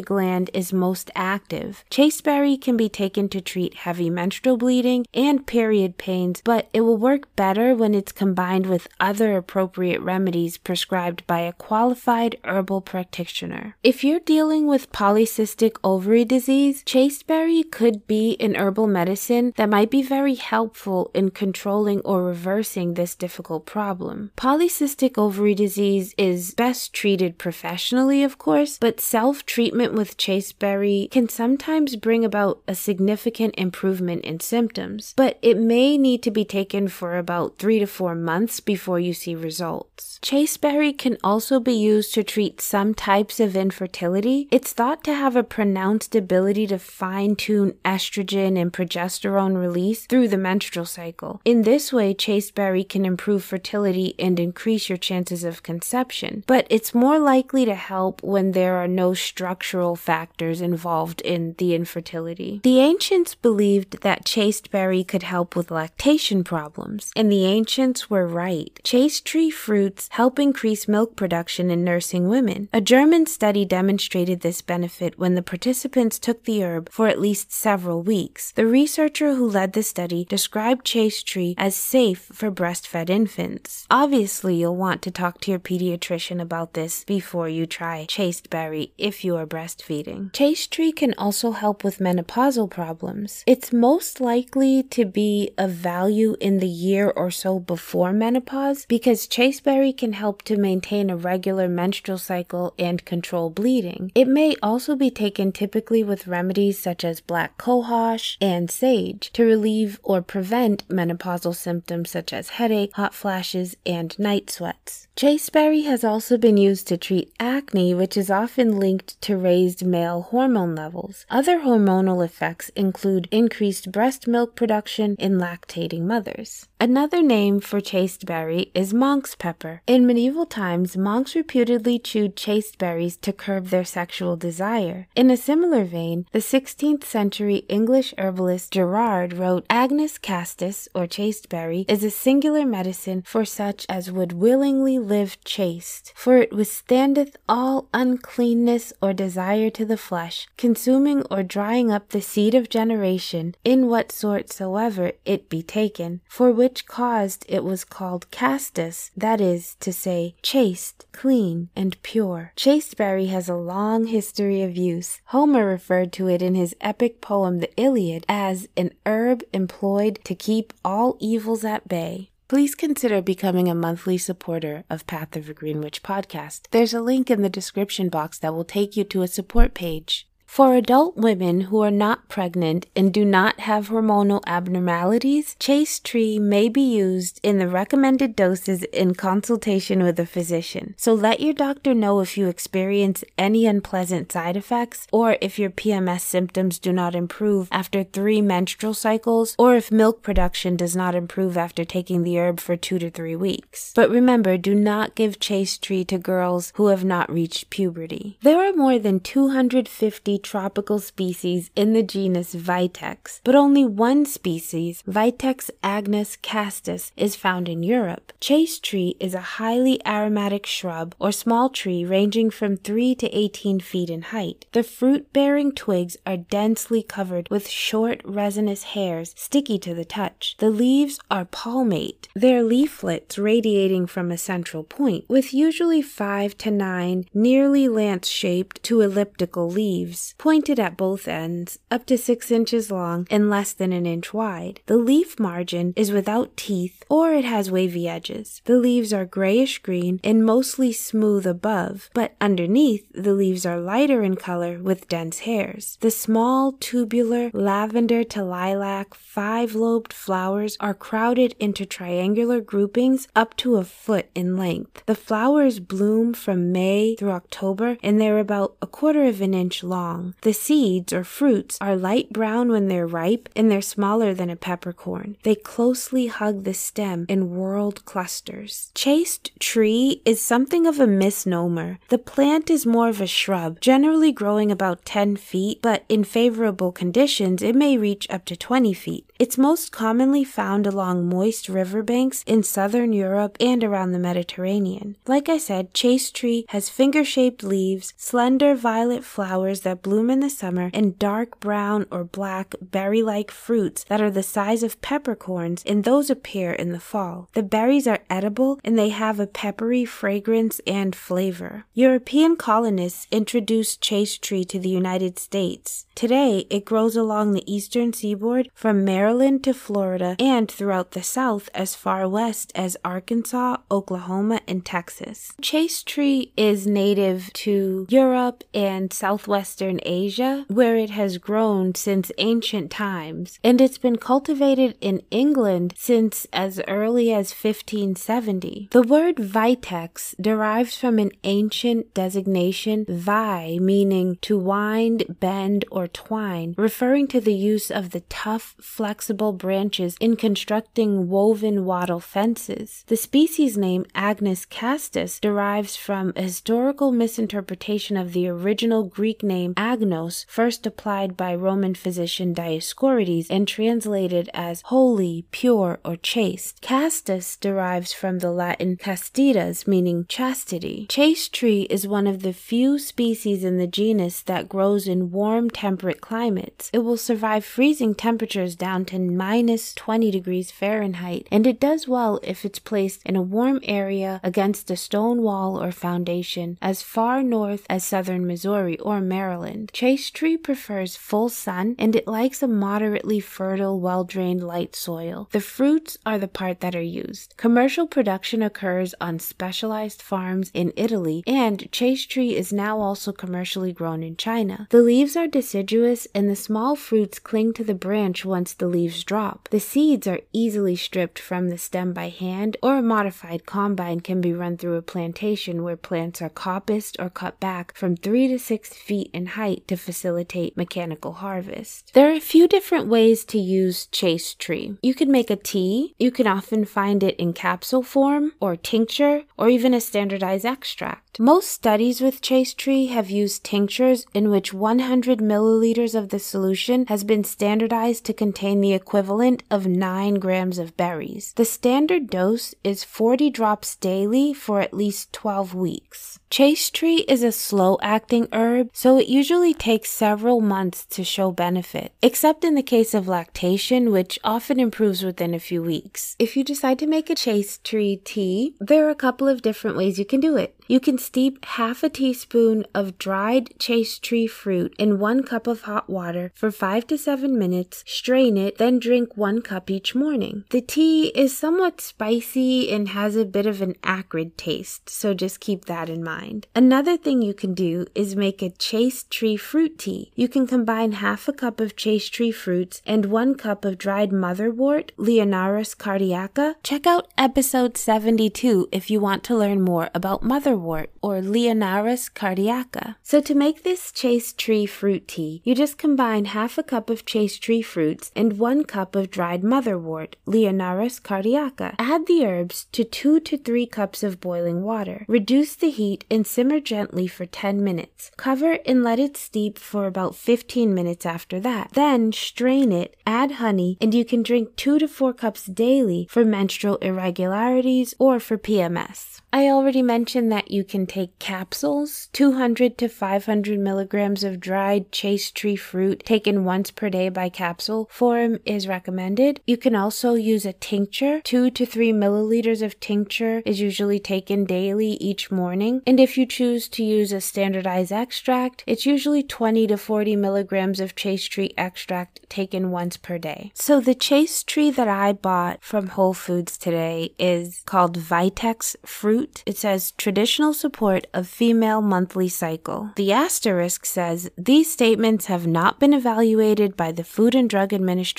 gland 0.00 0.50
is 0.52 0.72
most 0.72 1.10
active. 1.14 1.84
Chasteberry 1.90 2.56
can 2.56 2.76
be 2.76 2.88
taken 2.88 3.28
to 3.28 3.40
treat 3.40 3.74
heavy 3.74 4.10
menstrual 4.10 4.56
bleeding 4.56 5.06
and 5.14 5.46
period 5.46 5.96
pains, 5.96 6.42
but 6.44 6.68
it 6.72 6.82
will 6.82 6.96
work 6.96 7.34
better 7.36 7.74
when 7.74 7.94
it's 7.94 8.12
combined 8.12 8.66
with 8.66 8.88
other 9.00 9.36
appropriate 9.36 10.00
remedies 10.00 10.58
prescribed 10.58 11.26
by 11.26 11.40
a 11.40 11.52
qualified 11.52 12.36
herbal 12.44 12.82
practitioner. 12.82 13.76
If 13.82 14.04
you're 14.04 14.20
dealing 14.20 14.66
with 14.66 14.92
polycystic 14.92 15.76
ovary 15.82 16.24
disease, 16.24 16.82
chasteberry 16.84 17.62
could 17.62 18.06
be 18.06 18.36
an 18.40 18.56
herbal 18.56 18.88
medicine 18.88 19.52
that 19.56 19.70
might 19.70 19.90
be 19.90 20.02
very 20.02 20.34
helpful 20.34 21.10
in 21.14 21.30
controlling 21.30 22.00
or 22.00 22.22
reversing 22.22 22.94
this 22.94 23.14
difficult 23.14 23.64
problem. 23.64 24.30
Polycystic 24.36 25.16
ovary 25.16 25.54
disease 25.54 26.14
is 26.18 26.54
treated 26.88 27.38
professionally, 27.38 28.22
of 28.22 28.38
course, 28.38 28.78
but 28.78 29.00
self 29.00 29.46
treatment 29.46 29.94
with 29.94 30.16
chasteberry 30.16 31.08
can 31.10 31.28
sometimes 31.28 31.96
bring 31.96 32.24
about 32.24 32.60
a 32.66 32.74
significant 32.74 33.54
improvement 33.56 34.24
in 34.24 34.40
symptoms, 34.40 35.14
but 35.16 35.38
it 35.42 35.56
may 35.58 35.96
need 35.96 36.22
to 36.22 36.30
be 36.30 36.44
taken 36.44 36.88
for 36.88 37.16
about 37.16 37.58
three 37.58 37.78
to 37.78 37.86
four 37.86 38.14
months 38.14 38.60
before 38.60 39.00
you 39.00 39.14
see 39.14 39.34
results. 39.34 40.18
Chasteberry 40.22 40.92
can 40.92 41.18
also 41.22 41.60
be 41.60 41.74
used 41.74 42.14
to 42.14 42.22
treat 42.22 42.60
some 42.60 42.94
types 42.94 43.40
of 43.40 43.56
infertility. 43.56 44.48
It's 44.50 44.72
thought 44.72 45.04
to 45.04 45.14
have 45.14 45.36
a 45.36 45.42
pronounced 45.42 46.14
ability 46.14 46.66
to 46.68 46.78
fine 46.78 47.36
tune 47.36 47.74
estrogen 47.84 48.60
and 48.60 48.72
progesterone 48.72 49.60
release 49.60 50.06
through 50.06 50.28
the 50.28 50.38
menstrual 50.38 50.86
cycle. 50.86 51.40
In 51.44 51.62
this 51.62 51.92
way, 51.92 52.14
chasteberry 52.14 52.84
can 52.84 53.04
improve 53.04 53.44
fertility 53.44 54.14
and 54.18 54.40
increase 54.40 54.88
your 54.88 54.98
chances 54.98 55.44
of 55.44 55.62
conception, 55.62 56.44
but 56.46 56.53
it's 56.68 56.94
more 56.94 57.18
likely 57.18 57.64
to 57.64 57.74
help 57.74 58.22
when 58.22 58.52
there 58.52 58.76
are 58.76 58.88
no 58.88 59.14
structural 59.14 59.96
factors 59.96 60.60
involved 60.60 61.20
in 61.22 61.54
the 61.58 61.74
infertility. 61.74 62.60
The 62.62 62.80
ancients 62.80 63.34
believed 63.34 64.02
that 64.02 64.24
chasteberry 64.24 65.04
could 65.04 65.22
help 65.22 65.56
with 65.56 65.70
lactation 65.70 66.44
problems, 66.44 67.10
and 67.16 67.30
the 67.30 67.44
ancients 67.44 68.10
were 68.10 68.26
right. 68.26 68.78
Chaste 68.84 69.24
tree 69.24 69.50
fruits 69.50 70.08
help 70.12 70.38
increase 70.38 70.86
milk 70.88 71.16
production 71.16 71.70
in 71.70 71.84
nursing 71.84 72.28
women. 72.28 72.68
A 72.72 72.80
German 72.80 73.26
study 73.26 73.64
demonstrated 73.64 74.40
this 74.40 74.62
benefit 74.62 75.18
when 75.18 75.34
the 75.34 75.42
participants 75.42 76.18
took 76.18 76.44
the 76.44 76.62
herb 76.62 76.88
for 76.90 77.08
at 77.08 77.20
least 77.20 77.52
several 77.52 78.02
weeks. 78.02 78.52
The 78.52 78.66
researcher 78.66 79.34
who 79.34 79.48
led 79.48 79.72
the 79.72 79.82
study 79.82 80.24
described 80.24 80.84
chaste 80.84 81.26
tree 81.26 81.54
as 81.58 81.74
safe 81.74 82.30
for 82.32 82.50
breastfed 82.50 83.10
infants. 83.10 83.86
Obviously, 83.90 84.56
you'll 84.56 84.76
want 84.76 85.02
to 85.02 85.10
talk 85.10 85.40
to 85.40 85.50
your 85.50 85.60
pediatrician 85.60 86.40
about 86.44 86.74
this 86.74 87.04
before 87.04 87.48
you 87.48 87.64
try 87.66 88.06
chasteberry 88.08 88.92
if 88.98 89.24
you 89.24 89.34
are 89.36 89.46
breastfeeding. 89.46 90.32
Chaste 90.32 90.70
tree 90.70 90.92
can 90.92 91.14
also 91.16 91.52
help 91.52 91.82
with 91.82 92.04
menopausal 92.06 92.70
problems. 92.70 93.42
It's 93.46 93.72
most 93.72 94.20
likely 94.20 94.82
to 94.96 95.04
be 95.04 95.50
of 95.56 95.70
value 95.70 96.36
in 96.40 96.58
the 96.58 96.74
year 96.86 97.08
or 97.08 97.30
so 97.30 97.58
before 97.58 98.12
menopause 98.12 98.84
because 98.86 99.26
chasteberry 99.26 99.92
can 99.92 100.12
help 100.12 100.42
to 100.42 100.56
maintain 100.56 101.08
a 101.08 101.16
regular 101.16 101.68
menstrual 101.68 102.18
cycle 102.18 102.74
and 102.78 103.04
control 103.04 103.48
bleeding. 103.50 104.12
It 104.14 104.28
may 104.28 104.54
also 104.62 104.94
be 104.94 105.10
taken 105.10 105.50
typically 105.52 106.04
with 106.04 106.26
remedies 106.26 106.78
such 106.78 107.04
as 107.04 107.20
black 107.20 107.56
cohosh 107.56 108.36
and 108.40 108.70
sage 108.70 109.32
to 109.32 109.44
relieve 109.44 109.98
or 110.02 110.20
prevent 110.22 110.86
menopausal 110.88 111.54
symptoms 111.54 112.10
such 112.10 112.32
as 112.32 112.50
headache, 112.50 112.92
hot 112.94 113.14
flashes, 113.14 113.76
and 113.86 114.18
night 114.18 114.50
sweats. 114.50 115.08
Chasteberry 115.16 115.82
has 115.82 116.02
also 116.02 116.36
been 116.36 116.56
used 116.56 116.88
to 116.88 116.96
treat 116.96 117.32
acne, 117.38 117.94
which 117.94 118.16
is 118.16 118.32
often 118.32 118.80
linked 118.80 119.20
to 119.20 119.36
raised 119.36 119.86
male 119.86 120.22
hormone 120.22 120.74
levels. 120.74 121.24
Other 121.30 121.60
hormonal 121.60 122.24
effects 122.24 122.70
include 122.70 123.28
increased 123.30 123.92
breast 123.92 124.26
milk 124.26 124.56
production 124.56 125.14
in 125.20 125.38
lactating 125.38 126.02
mothers. 126.02 126.66
Another 126.80 127.22
name 127.22 127.60
for 127.60 127.80
chasteberry 127.80 128.72
is 128.74 128.92
monk's 128.92 129.36
pepper. 129.36 129.82
In 129.86 130.04
medieval 130.04 130.46
times, 130.46 130.96
monks 130.96 131.36
reputedly 131.36 132.00
chewed 132.00 132.34
chasteberries 132.34 133.16
to 133.20 133.32
curb 133.32 133.68
their 133.68 133.84
sexual 133.84 134.36
desire. 134.36 135.06
In 135.14 135.30
a 135.30 135.36
similar 135.36 135.84
vein, 135.84 136.26
the 136.32 136.40
16th 136.40 137.04
century 137.04 137.64
English 137.68 138.14
herbalist 138.18 138.72
Gerard 138.72 139.32
wrote, 139.32 139.64
Agnus 139.70 140.18
castus, 140.18 140.88
or 140.92 141.06
chasteberry, 141.06 141.84
is 141.88 142.02
a 142.02 142.10
singular 142.10 142.66
medicine 142.66 143.22
for 143.24 143.44
such 143.44 143.86
as 143.88 144.10
would 144.10 144.32
willingly 144.32 144.98
live 145.04 145.42
chaste, 145.44 146.12
for 146.16 146.38
it 146.38 146.52
withstandeth 146.52 147.36
all 147.48 147.88
uncleanness 147.92 148.92
or 149.00 149.12
desire 149.12 149.70
to 149.70 149.84
the 149.84 149.96
flesh, 149.96 150.48
consuming 150.56 151.22
or 151.30 151.42
drying 151.42 151.90
up 151.90 152.08
the 152.08 152.22
seed 152.22 152.54
of 152.54 152.68
generation, 152.68 153.54
in 153.64 153.88
what 153.88 154.10
sort 154.10 154.52
soever 154.52 155.12
it 155.24 155.48
be 155.48 155.62
taken, 155.62 156.20
for 156.28 156.50
which 156.50 156.86
caused 156.86 157.44
it 157.48 157.62
was 157.62 157.84
called 157.84 158.30
castus, 158.30 159.10
that 159.16 159.40
is 159.40 159.76
to 159.80 159.92
say, 159.92 160.34
chaste, 160.42 161.06
clean, 161.12 161.68
and 161.76 162.02
pure. 162.02 162.52
Chasteberry 162.56 163.26
has 163.26 163.48
a 163.48 163.54
long 163.54 164.06
history 164.06 164.62
of 164.62 164.76
use. 164.76 165.20
Homer 165.26 165.66
referred 165.66 166.12
to 166.14 166.28
it 166.28 166.42
in 166.42 166.54
his 166.54 166.74
epic 166.80 167.20
poem 167.20 167.58
The 167.58 167.74
Iliad 167.80 168.24
as 168.28 168.68
an 168.76 168.92
herb 169.06 169.42
employed 169.52 170.18
to 170.24 170.34
keep 170.34 170.72
all 170.84 171.16
evils 171.20 171.64
at 171.64 171.88
bay. 171.88 172.30
Please 172.46 172.74
consider 172.74 173.22
becoming 173.22 173.68
a 173.68 173.74
monthly 173.74 174.18
supporter 174.18 174.84
of 174.90 175.06
Path 175.06 175.34
of 175.34 175.48
a 175.48 175.54
Green 175.54 175.80
Witch 175.80 176.02
podcast. 176.02 176.66
There's 176.72 176.92
a 176.92 177.00
link 177.00 177.30
in 177.30 177.40
the 177.40 177.48
description 177.48 178.10
box 178.10 178.38
that 178.40 178.52
will 178.52 178.66
take 178.66 178.98
you 178.98 179.04
to 179.04 179.22
a 179.22 179.28
support 179.28 179.72
page. 179.72 180.28
For 180.54 180.76
adult 180.76 181.16
women 181.16 181.62
who 181.62 181.80
are 181.80 181.90
not 181.90 182.28
pregnant 182.28 182.86
and 182.94 183.12
do 183.12 183.24
not 183.24 183.58
have 183.58 183.88
hormonal 183.88 184.40
abnormalities, 184.46 185.56
chaste 185.58 186.04
tree 186.04 186.38
may 186.38 186.68
be 186.68 186.80
used 186.80 187.40
in 187.42 187.58
the 187.58 187.66
recommended 187.66 188.36
doses 188.36 188.84
in 188.92 189.16
consultation 189.16 190.04
with 190.04 190.16
a 190.20 190.26
physician. 190.26 190.94
So 190.96 191.12
let 191.12 191.40
your 191.40 191.54
doctor 191.54 191.92
know 191.92 192.20
if 192.20 192.38
you 192.38 192.46
experience 192.46 193.24
any 193.36 193.66
unpleasant 193.66 194.30
side 194.30 194.56
effects 194.56 195.08
or 195.10 195.38
if 195.40 195.58
your 195.58 195.70
PMS 195.70 196.20
symptoms 196.20 196.78
do 196.78 196.92
not 196.92 197.16
improve 197.16 197.66
after 197.72 198.04
three 198.04 198.40
menstrual 198.40 198.94
cycles 198.94 199.56
or 199.58 199.74
if 199.74 199.90
milk 199.90 200.22
production 200.22 200.76
does 200.76 200.94
not 200.94 201.16
improve 201.16 201.56
after 201.56 201.84
taking 201.84 202.22
the 202.22 202.38
herb 202.38 202.60
for 202.60 202.76
two 202.76 203.00
to 203.00 203.10
three 203.10 203.34
weeks. 203.34 203.92
But 203.92 204.08
remember, 204.08 204.56
do 204.56 204.76
not 204.76 205.16
give 205.16 205.40
chaste 205.40 205.82
tree 205.82 206.04
to 206.04 206.16
girls 206.16 206.72
who 206.76 206.86
have 206.86 207.04
not 207.04 207.28
reached 207.28 207.70
puberty. 207.70 208.38
There 208.42 208.64
are 208.64 208.72
more 208.72 209.00
than 209.00 209.18
250 209.18 210.43
tropical 210.44 211.00
species 211.00 211.70
in 211.74 211.94
the 211.94 212.02
genus 212.02 212.54
Vitex, 212.54 213.40
but 213.42 213.54
only 213.54 213.84
one 213.84 214.24
species, 214.26 215.02
Vitex 215.08 215.70
agnus 215.82 216.36
castus, 216.36 217.10
is 217.16 217.34
found 217.34 217.68
in 217.68 217.82
Europe. 217.82 218.32
Chaste 218.40 218.84
tree 218.84 219.16
is 219.18 219.34
a 219.34 219.58
highly 219.58 220.00
aromatic 220.06 220.66
shrub 220.66 221.14
or 221.18 221.32
small 221.32 221.70
tree 221.70 222.04
ranging 222.04 222.50
from 222.50 222.76
3 222.76 223.14
to 223.16 223.28
18 223.36 223.80
feet 223.80 224.10
in 224.10 224.22
height. 224.22 224.66
The 224.72 224.82
fruit 224.82 225.32
bearing 225.32 225.72
twigs 225.72 226.16
are 226.26 226.36
densely 226.36 227.02
covered 227.02 227.48
with 227.48 227.68
short 227.68 228.20
resinous 228.24 228.82
hairs 228.94 229.34
sticky 229.36 229.78
to 229.78 229.94
the 229.94 230.04
touch. 230.04 230.56
The 230.58 230.70
leaves 230.70 231.18
are 231.30 231.46
palmate, 231.46 232.28
their 232.34 232.62
leaflets 232.62 233.38
radiating 233.38 234.06
from 234.06 234.30
a 234.30 234.38
central 234.38 234.84
point, 234.84 235.24
with 235.28 235.54
usually 235.54 236.02
5 236.02 236.58
to 236.58 236.70
9 236.70 237.24
nearly 237.32 237.88
lance 237.88 238.28
shaped 238.28 238.82
to 238.82 239.00
elliptical 239.00 239.70
leaves 239.70 240.33
pointed 240.38 240.78
at 240.78 240.96
both 240.96 241.26
ends, 241.28 241.78
up 241.90 242.06
to 242.06 242.18
6 242.18 242.50
inches 242.50 242.90
long 242.90 243.26
and 243.30 243.50
less 243.50 243.72
than 243.72 243.92
an 243.92 244.06
inch 244.06 244.34
wide. 244.34 244.80
The 244.86 244.96
leaf 244.96 245.38
margin 245.38 245.92
is 245.96 246.12
without 246.12 246.56
teeth 246.56 247.02
or 247.08 247.32
it 247.32 247.44
has 247.44 247.70
wavy 247.70 248.08
edges. 248.08 248.60
The 248.64 248.76
leaves 248.76 249.12
are 249.12 249.24
grayish 249.24 249.78
green 249.78 250.20
and 250.22 250.44
mostly 250.44 250.92
smooth 250.92 251.46
above, 251.46 252.10
but 252.14 252.34
underneath 252.40 253.06
the 253.12 253.34
leaves 253.34 253.64
are 253.64 253.80
lighter 253.80 254.22
in 254.22 254.36
color 254.36 254.78
with 254.78 255.08
dense 255.08 255.40
hairs. 255.40 255.98
The 256.00 256.10
small 256.10 256.72
tubular 256.72 257.50
lavender 257.52 258.24
to 258.24 258.44
lilac 258.44 259.14
five-lobed 259.14 260.12
flowers 260.12 260.76
are 260.80 260.94
crowded 260.94 261.54
into 261.58 261.86
triangular 261.86 262.60
groupings 262.60 263.28
up 263.34 263.56
to 263.58 263.76
a 263.76 263.84
foot 263.84 264.28
in 264.34 264.56
length. 264.56 265.02
The 265.06 265.14
flowers 265.14 265.80
bloom 265.80 266.34
from 266.34 266.72
May 266.72 267.16
through 267.16 267.32
October 267.32 267.96
and 268.02 268.20
they're 268.20 268.38
about 268.38 268.76
a 268.82 268.86
quarter 268.86 269.24
of 269.24 269.40
an 269.40 269.54
inch 269.54 269.82
long. 269.82 270.13
The 270.42 270.52
seeds 270.52 271.12
or 271.12 271.24
fruits 271.24 271.78
are 271.80 271.96
light 271.96 272.32
brown 272.32 272.70
when 272.70 272.88
they're 272.88 273.06
ripe 273.06 273.48
and 273.56 273.70
they're 273.70 273.80
smaller 273.80 274.34
than 274.34 274.50
a 274.50 274.56
peppercorn. 274.56 275.36
They 275.42 275.54
closely 275.54 276.26
hug 276.26 276.64
the 276.64 276.74
stem 276.74 277.26
in 277.28 277.50
whorled 277.50 278.04
clusters. 278.04 278.90
Chaste 278.94 279.50
tree 279.58 280.22
is 280.24 280.40
something 280.40 280.86
of 280.86 281.00
a 281.00 281.06
misnomer. 281.06 281.98
The 282.08 282.18
plant 282.18 282.70
is 282.70 282.86
more 282.86 283.08
of 283.08 283.20
a 283.20 283.26
shrub, 283.26 283.80
generally 283.80 284.32
growing 284.32 284.70
about 284.70 285.04
10 285.04 285.36
feet, 285.36 285.80
but 285.82 286.04
in 286.08 286.24
favorable 286.24 286.92
conditions 286.92 287.62
it 287.62 287.74
may 287.74 287.96
reach 287.96 288.28
up 288.30 288.44
to 288.46 288.56
20 288.56 288.92
feet. 288.94 289.30
It's 289.36 289.58
most 289.58 289.90
commonly 289.90 290.44
found 290.44 290.86
along 290.86 291.28
moist 291.28 291.68
riverbanks 291.68 292.44
in 292.46 292.62
southern 292.62 293.12
Europe 293.12 293.56
and 293.58 293.82
around 293.82 294.12
the 294.12 294.20
Mediterranean. 294.20 295.16
Like 295.26 295.48
I 295.48 295.58
said, 295.58 295.92
chaste 295.92 296.36
tree 296.36 296.64
has 296.68 296.88
finger 296.88 297.24
shaped 297.24 297.64
leaves, 297.64 298.14
slender 298.16 298.76
violet 298.76 299.24
flowers 299.24 299.80
that 299.80 300.02
bloom 300.02 300.30
in 300.30 300.38
the 300.38 300.48
summer, 300.48 300.88
and 300.94 301.18
dark 301.18 301.58
brown 301.58 302.06
or 302.12 302.22
black 302.22 302.76
berry 302.80 303.24
like 303.24 303.50
fruits 303.50 304.04
that 304.04 304.20
are 304.20 304.30
the 304.30 304.44
size 304.44 304.84
of 304.84 305.02
peppercorns, 305.02 305.82
and 305.84 306.04
those 306.04 306.30
appear 306.30 306.72
in 306.72 306.92
the 306.92 307.00
fall. 307.00 307.48
The 307.54 307.64
berries 307.64 308.06
are 308.06 308.20
edible 308.30 308.78
and 308.84 308.96
they 308.96 309.08
have 309.08 309.40
a 309.40 309.48
peppery 309.48 310.04
fragrance 310.04 310.80
and 310.86 311.16
flavor. 311.16 311.86
European 311.92 312.54
colonists 312.54 313.26
introduced 313.32 314.00
chaste 314.00 314.42
tree 314.42 314.64
to 314.66 314.78
the 314.78 314.88
United 314.88 315.40
States. 315.40 316.06
Today, 316.14 316.68
it 316.70 316.84
grows 316.84 317.16
along 317.16 317.52
the 317.52 317.72
eastern 317.72 318.12
seaboard 318.12 318.70
from 318.72 319.04
Maryland 319.04 319.23
to 319.24 319.72
Florida 319.72 320.36
and 320.38 320.70
throughout 320.70 321.12
the 321.12 321.22
South 321.22 321.70
as 321.74 321.94
far 321.94 322.28
west 322.28 322.70
as 322.74 322.94
Arkansas, 323.02 323.78
Oklahoma, 323.90 324.60
and 324.68 324.84
Texas. 324.84 325.52
Chaste 325.62 326.06
tree 326.06 326.52
is 326.58 326.86
native 326.86 327.50
to 327.54 328.06
Europe 328.10 328.64
and 328.74 329.10
southwestern 329.14 329.98
Asia, 330.02 330.66
where 330.68 330.96
it 330.96 331.08
has 331.08 331.38
grown 331.38 331.94
since 331.94 332.30
ancient 332.36 332.90
times, 332.90 333.58
and 333.64 333.80
it's 333.80 333.96
been 333.96 334.16
cultivated 334.16 334.94
in 335.00 335.22
England 335.30 335.94
since 335.96 336.46
as 336.52 336.78
early 336.86 337.32
as 337.32 337.50
1570. 337.50 338.88
The 338.90 339.02
word 339.02 339.36
vitex 339.36 340.34
derives 340.38 340.98
from 340.98 341.18
an 341.18 341.30
ancient 341.44 342.12
designation 342.12 343.06
vi, 343.08 343.78
meaning 343.80 344.36
to 344.42 344.58
wind, 344.58 345.24
bend, 345.40 345.86
or 345.90 346.08
twine, 346.08 346.74
referring 346.76 347.26
to 347.28 347.40
the 347.40 347.54
use 347.54 347.90
of 347.90 348.10
the 348.10 348.20
tough, 348.28 348.74
flexible 348.78 349.13
branches 349.52 350.16
in 350.20 350.36
constructing 350.36 351.28
woven 351.28 351.84
wattle 351.84 352.20
fences. 352.20 353.04
The 353.06 353.16
species 353.16 353.76
name 353.76 354.06
Agnus 354.14 354.64
castus 354.64 355.38
derives 355.40 355.96
from 355.96 356.32
a 356.36 356.42
historical 356.42 357.12
misinterpretation 357.12 358.16
of 358.16 358.32
the 358.32 358.48
original 358.48 359.04
Greek 359.04 359.42
name 359.42 359.74
agnos, 359.74 360.44
first 360.48 360.86
applied 360.86 361.36
by 361.36 361.54
Roman 361.54 361.94
physician 361.94 362.54
Dioscorides 362.54 363.46
and 363.50 363.68
translated 363.68 364.50
as 364.52 364.82
holy, 364.86 365.46
pure, 365.50 366.00
or 366.04 366.16
chaste. 366.16 366.80
Castus 366.80 367.56
derives 367.56 368.12
from 368.12 368.38
the 368.38 368.50
Latin 368.50 368.96
castitas, 368.96 369.86
meaning 369.86 370.26
chastity. 370.28 371.06
Chaste 371.08 371.52
tree 371.52 371.82
is 371.90 372.08
one 372.08 372.26
of 372.26 372.42
the 372.42 372.52
few 372.52 372.98
species 372.98 373.64
in 373.64 373.78
the 373.78 373.86
genus 373.86 374.42
that 374.42 374.68
grows 374.68 375.06
in 375.06 375.30
warm 375.30 375.70
temperate 375.70 376.20
climates. 376.20 376.90
It 376.92 376.98
will 376.98 377.16
survive 377.16 377.64
freezing 377.64 378.14
temperatures 378.14 378.74
down 378.74 379.03
to 379.06 379.18
minus 379.18 379.94
20 379.94 380.30
degrees 380.30 380.70
Fahrenheit, 380.70 381.46
and 381.50 381.66
it 381.66 381.80
does 381.80 382.08
well 382.08 382.40
if 382.42 382.64
it's 382.64 382.78
placed 382.78 383.22
in 383.24 383.36
a 383.36 383.42
warm 383.42 383.80
area 383.82 384.40
against 384.42 384.90
a 384.90 384.96
stone 384.96 385.42
wall 385.42 385.82
or 385.82 385.92
foundation 385.92 386.78
as 386.80 387.02
far 387.02 387.42
north 387.42 387.86
as 387.88 388.04
southern 388.04 388.46
Missouri 388.46 388.98
or 388.98 389.20
Maryland. 389.20 389.90
Chaste 389.92 390.34
tree 390.34 390.56
prefers 390.56 391.16
full 391.16 391.48
sun 391.48 391.94
and 391.98 392.14
it 392.16 392.26
likes 392.26 392.62
a 392.62 392.68
moderately 392.68 393.40
fertile, 393.40 394.00
well 394.00 394.24
drained, 394.24 394.62
light 394.62 394.94
soil. 394.96 395.48
The 395.52 395.60
fruits 395.60 396.18
are 396.26 396.38
the 396.38 396.48
part 396.48 396.80
that 396.80 396.94
are 396.94 397.02
used. 397.02 397.54
Commercial 397.56 398.06
production 398.06 398.62
occurs 398.62 399.14
on 399.20 399.38
specialized 399.38 400.22
farms 400.22 400.70
in 400.74 400.92
Italy, 400.96 401.42
and 401.46 401.90
chaste 401.92 402.30
tree 402.30 402.56
is 402.56 402.72
now 402.72 403.00
also 403.00 403.32
commercially 403.32 403.92
grown 403.92 404.22
in 404.22 404.36
China. 404.36 404.86
The 404.90 405.02
leaves 405.02 405.36
are 405.36 405.46
deciduous 405.46 406.26
and 406.34 406.48
the 406.48 406.56
small 406.56 406.96
fruits 406.96 407.38
cling 407.38 407.72
to 407.74 407.84
the 407.84 407.94
branch 407.94 408.44
once 408.44 408.74
the 408.74 408.86
leaves 408.94 409.24
drop. 409.24 409.68
The 409.70 409.80
seeds 409.80 410.26
are 410.26 410.40
easily 410.52 410.94
stripped 410.94 411.38
from 411.38 411.68
the 411.68 411.76
stem 411.76 412.12
by 412.12 412.28
hand, 412.28 412.76
or 412.80 412.96
a 412.96 413.02
modified 413.02 413.66
combine 413.66 414.20
can 414.20 414.40
be 414.40 414.52
run 414.52 414.76
through 414.76 414.94
a 414.94 415.02
plantation 415.02 415.82
where 415.82 415.96
plants 415.96 416.40
are 416.40 416.48
coppiced 416.48 417.16
or 417.18 417.28
cut 417.28 417.58
back 417.58 417.96
from 417.96 418.16
3 418.16 418.48
to 418.48 418.58
6 418.58 418.94
feet 418.94 419.30
in 419.32 419.46
height 419.46 419.86
to 419.88 419.96
facilitate 419.96 420.76
mechanical 420.76 421.32
harvest. 421.32 422.12
There 422.14 422.30
are 422.30 422.36
a 422.36 422.40
few 422.40 422.68
different 422.68 423.08
ways 423.08 423.44
to 423.46 423.58
use 423.58 424.06
chaste 424.06 424.60
tree. 424.60 424.96
You 425.02 425.14
can 425.14 425.30
make 425.32 425.50
a 425.50 425.56
tea, 425.56 426.14
you 426.18 426.30
can 426.30 426.46
often 426.46 426.84
find 426.84 427.22
it 427.24 427.36
in 427.36 427.52
capsule 427.52 428.04
form, 428.04 428.52
or 428.60 428.76
tincture, 428.76 429.42
or 429.58 429.68
even 429.68 429.92
a 429.92 430.00
standardized 430.00 430.64
extract. 430.64 431.40
Most 431.40 431.68
studies 431.70 432.20
with 432.20 432.40
chaste 432.40 432.78
tree 432.78 433.06
have 433.06 433.28
used 433.28 433.64
tinctures 433.64 434.24
in 434.32 434.50
which 434.50 434.72
100 434.72 435.40
milliliters 435.40 436.14
of 436.14 436.28
the 436.28 436.38
solution 436.38 437.06
has 437.06 437.24
been 437.24 437.42
standardized 437.42 438.24
to 438.26 438.32
contain 438.32 438.80
the 438.84 438.92
equivalent 438.92 439.62
of 439.70 439.86
9 439.86 440.34
grams 440.34 440.78
of 440.78 440.94
berries. 440.94 441.54
The 441.56 441.64
standard 441.64 442.28
dose 442.28 442.74
is 442.84 443.02
40 443.02 443.48
drops 443.48 443.96
daily 443.96 444.52
for 444.52 444.80
at 444.82 444.92
least 444.92 445.32
12 445.32 445.74
weeks. 445.74 446.38
Chaste 446.50 446.94
tree 446.94 447.24
is 447.26 447.42
a 447.42 447.50
slow 447.50 447.98
acting 448.02 448.46
herb, 448.52 448.90
so 448.92 449.18
it 449.18 449.26
usually 449.26 449.72
takes 449.72 450.10
several 450.10 450.60
months 450.60 451.06
to 451.06 451.24
show 451.24 451.50
benefit, 451.50 452.12
except 452.22 452.62
in 452.62 452.74
the 452.74 452.82
case 452.82 453.14
of 453.14 453.26
lactation, 453.26 454.12
which 454.12 454.38
often 454.44 454.78
improves 454.78 455.24
within 455.24 455.54
a 455.54 455.58
few 455.58 455.82
weeks. 455.82 456.36
If 456.38 456.56
you 456.56 456.62
decide 456.62 456.98
to 456.98 457.06
make 457.06 457.30
a 457.30 457.34
chaste 457.34 457.82
tree 457.84 458.20
tea, 458.22 458.76
there 458.78 459.06
are 459.06 459.10
a 459.10 459.14
couple 459.14 459.48
of 459.48 459.62
different 459.62 459.96
ways 459.96 460.18
you 460.18 460.26
can 460.26 460.40
do 460.40 460.56
it. 460.56 460.76
You 460.86 461.00
can 461.00 461.16
steep 461.16 461.64
half 461.64 462.02
a 462.02 462.10
teaspoon 462.10 462.84
of 462.94 463.16
dried 463.16 463.78
chaste 463.78 464.22
tree 464.22 464.46
fruit 464.46 464.94
in 464.98 465.18
one 465.18 465.42
cup 465.42 465.66
of 465.66 465.82
hot 465.82 466.10
water 466.10 466.52
for 466.54 466.70
five 466.70 467.06
to 467.06 467.16
seven 467.16 467.58
minutes, 467.58 468.04
strain 468.06 468.58
it, 468.58 468.73
then 468.78 468.98
drink 468.98 469.36
one 469.36 469.62
cup 469.62 469.90
each 469.90 470.14
morning. 470.14 470.64
The 470.70 470.80
tea 470.80 471.28
is 471.28 471.56
somewhat 471.56 472.00
spicy 472.00 472.90
and 472.92 473.08
has 473.08 473.36
a 473.36 473.44
bit 473.44 473.66
of 473.66 473.82
an 473.82 473.94
acrid 474.02 474.56
taste, 474.56 475.08
so 475.08 475.34
just 475.34 475.60
keep 475.60 475.84
that 475.86 476.08
in 476.08 476.22
mind. 476.22 476.66
Another 476.74 477.16
thing 477.16 477.42
you 477.42 477.54
can 477.54 477.74
do 477.74 478.06
is 478.14 478.36
make 478.36 478.62
a 478.62 478.70
chaste 478.70 479.30
tree 479.30 479.56
fruit 479.56 479.98
tea. 479.98 480.32
You 480.34 480.48
can 480.48 480.66
combine 480.66 481.12
half 481.12 481.48
a 481.48 481.52
cup 481.52 481.80
of 481.80 481.96
chaste 481.96 482.32
tree 482.34 482.52
fruits 482.52 483.02
and 483.06 483.26
one 483.26 483.54
cup 483.54 483.84
of 483.84 483.98
dried 483.98 484.30
motherwort, 484.30 485.10
Leonurus 485.16 485.96
cardiaca. 485.96 486.74
Check 486.82 487.06
out 487.06 487.28
episode 487.38 487.96
72 487.96 488.88
if 488.92 489.10
you 489.10 489.20
want 489.20 489.44
to 489.44 489.56
learn 489.56 489.80
more 489.80 490.10
about 490.14 490.42
motherwort 490.42 491.08
or 491.22 491.40
Leonurus 491.40 492.30
cardiaca. 492.32 493.16
So 493.22 493.40
to 493.40 493.54
make 493.54 493.82
this 493.82 494.12
chaste 494.12 494.58
tree 494.58 494.86
fruit 494.86 495.28
tea, 495.28 495.62
you 495.64 495.74
just 495.74 495.98
combine 495.98 496.46
half 496.46 496.78
a 496.78 496.82
cup 496.82 497.10
of 497.10 497.24
chaste 497.24 497.62
tree 497.62 497.82
fruits 497.82 498.30
and 498.34 498.58
one 498.64 498.82
cup 498.82 499.14
of 499.14 499.30
dried 499.30 499.62
motherwort, 499.62 500.36
Leonurus 500.46 501.20
cardiaca. 501.20 501.94
Add 501.98 502.26
the 502.26 502.46
herbs 502.46 502.86
to 502.92 503.04
two 503.04 503.38
to 503.40 503.58
three 503.58 503.84
cups 503.84 504.22
of 504.22 504.40
boiling 504.40 504.80
water. 504.80 505.26
Reduce 505.28 505.74
the 505.76 505.90
heat 505.90 506.24
and 506.30 506.46
simmer 506.46 506.80
gently 506.80 507.26
for 507.26 507.44
10 507.44 507.84
minutes. 507.84 508.30
Cover 508.38 508.78
and 508.86 509.02
let 509.02 509.18
it 509.18 509.36
steep 509.36 509.78
for 509.78 510.06
about 510.06 510.34
15 510.34 510.94
minutes 510.94 511.26
after 511.26 511.60
that. 511.60 511.90
Then 511.92 512.32
strain 512.32 512.90
it, 512.90 513.18
add 513.26 513.50
honey, 513.64 513.98
and 514.00 514.14
you 514.14 514.24
can 514.24 514.42
drink 514.42 514.76
two 514.76 514.98
to 514.98 515.08
four 515.08 515.34
cups 515.34 515.66
daily 515.66 516.26
for 516.30 516.42
menstrual 516.42 516.96
irregularities 517.02 518.14
or 518.18 518.40
for 518.40 518.56
PMS. 518.56 519.42
I 519.52 519.68
already 519.68 520.02
mentioned 520.02 520.50
that 520.50 520.72
you 520.72 520.82
can 520.82 521.06
take 521.06 521.38
capsules, 521.38 522.28
200 522.32 522.98
to 522.98 523.08
500 523.08 523.78
milligrams 523.78 524.42
of 524.42 524.58
dried 524.58 525.12
chaste 525.12 525.54
tree 525.54 525.76
fruit 525.76 526.24
taken 526.24 526.64
once 526.64 526.90
per 526.90 527.08
day 527.08 527.28
by 527.28 527.50
capsule 527.50 528.08
form 528.44 528.60
is 528.64 528.88
recommended. 528.88 529.60
You 529.66 529.76
can 529.76 529.94
also 529.94 530.34
use 530.34 530.66
a 530.66 530.72
tincture. 530.72 531.40
2 531.42 531.70
to 531.70 531.86
3 531.86 532.12
milliliters 532.12 532.82
of 532.82 533.00
tincture 533.00 533.62
is 533.64 533.80
usually 533.80 534.18
taken 534.18 534.64
daily 534.64 535.12
each 535.14 535.50
morning. 535.50 536.02
And 536.06 536.20
if 536.20 536.36
you 536.36 536.46
choose 536.46 536.88
to 536.88 537.04
use 537.04 537.32
a 537.32 537.40
standardized 537.40 538.12
extract, 538.12 538.84
it's 538.86 539.06
usually 539.06 539.42
20 539.42 539.86
to 539.88 539.96
40 539.96 540.36
milligrams 540.36 541.00
of 541.00 541.14
chaste 541.16 541.50
tree 541.52 541.72
extract 541.76 542.40
taken 542.48 542.90
once 542.90 543.16
per 543.16 543.38
day. 543.38 543.72
So 543.74 544.00
the 544.00 544.14
chaste 544.14 544.66
tree 544.66 544.90
that 544.90 545.08
I 545.08 545.32
bought 545.32 545.82
from 545.82 546.08
Whole 546.08 546.34
Foods 546.34 546.78
today 546.78 547.34
is 547.38 547.82
called 547.86 548.18
Vitex 548.18 548.96
Fruit. 549.04 549.62
It 549.66 549.76
says 549.76 550.12
traditional 550.12 550.72
support 550.72 551.26
of 551.32 551.46
female 551.46 552.02
monthly 552.02 552.48
cycle. 552.48 553.10
The 553.16 553.32
asterisk 553.32 554.06
says 554.06 554.50
these 554.56 554.90
statements 554.90 555.46
have 555.46 555.66
not 555.66 555.98
been 555.98 556.12
evaluated 556.12 556.96
by 556.96 557.12
the 557.12 557.24
Food 557.24 557.54
and 557.54 557.68
Drug 557.68 557.92
Administration. 557.92 558.33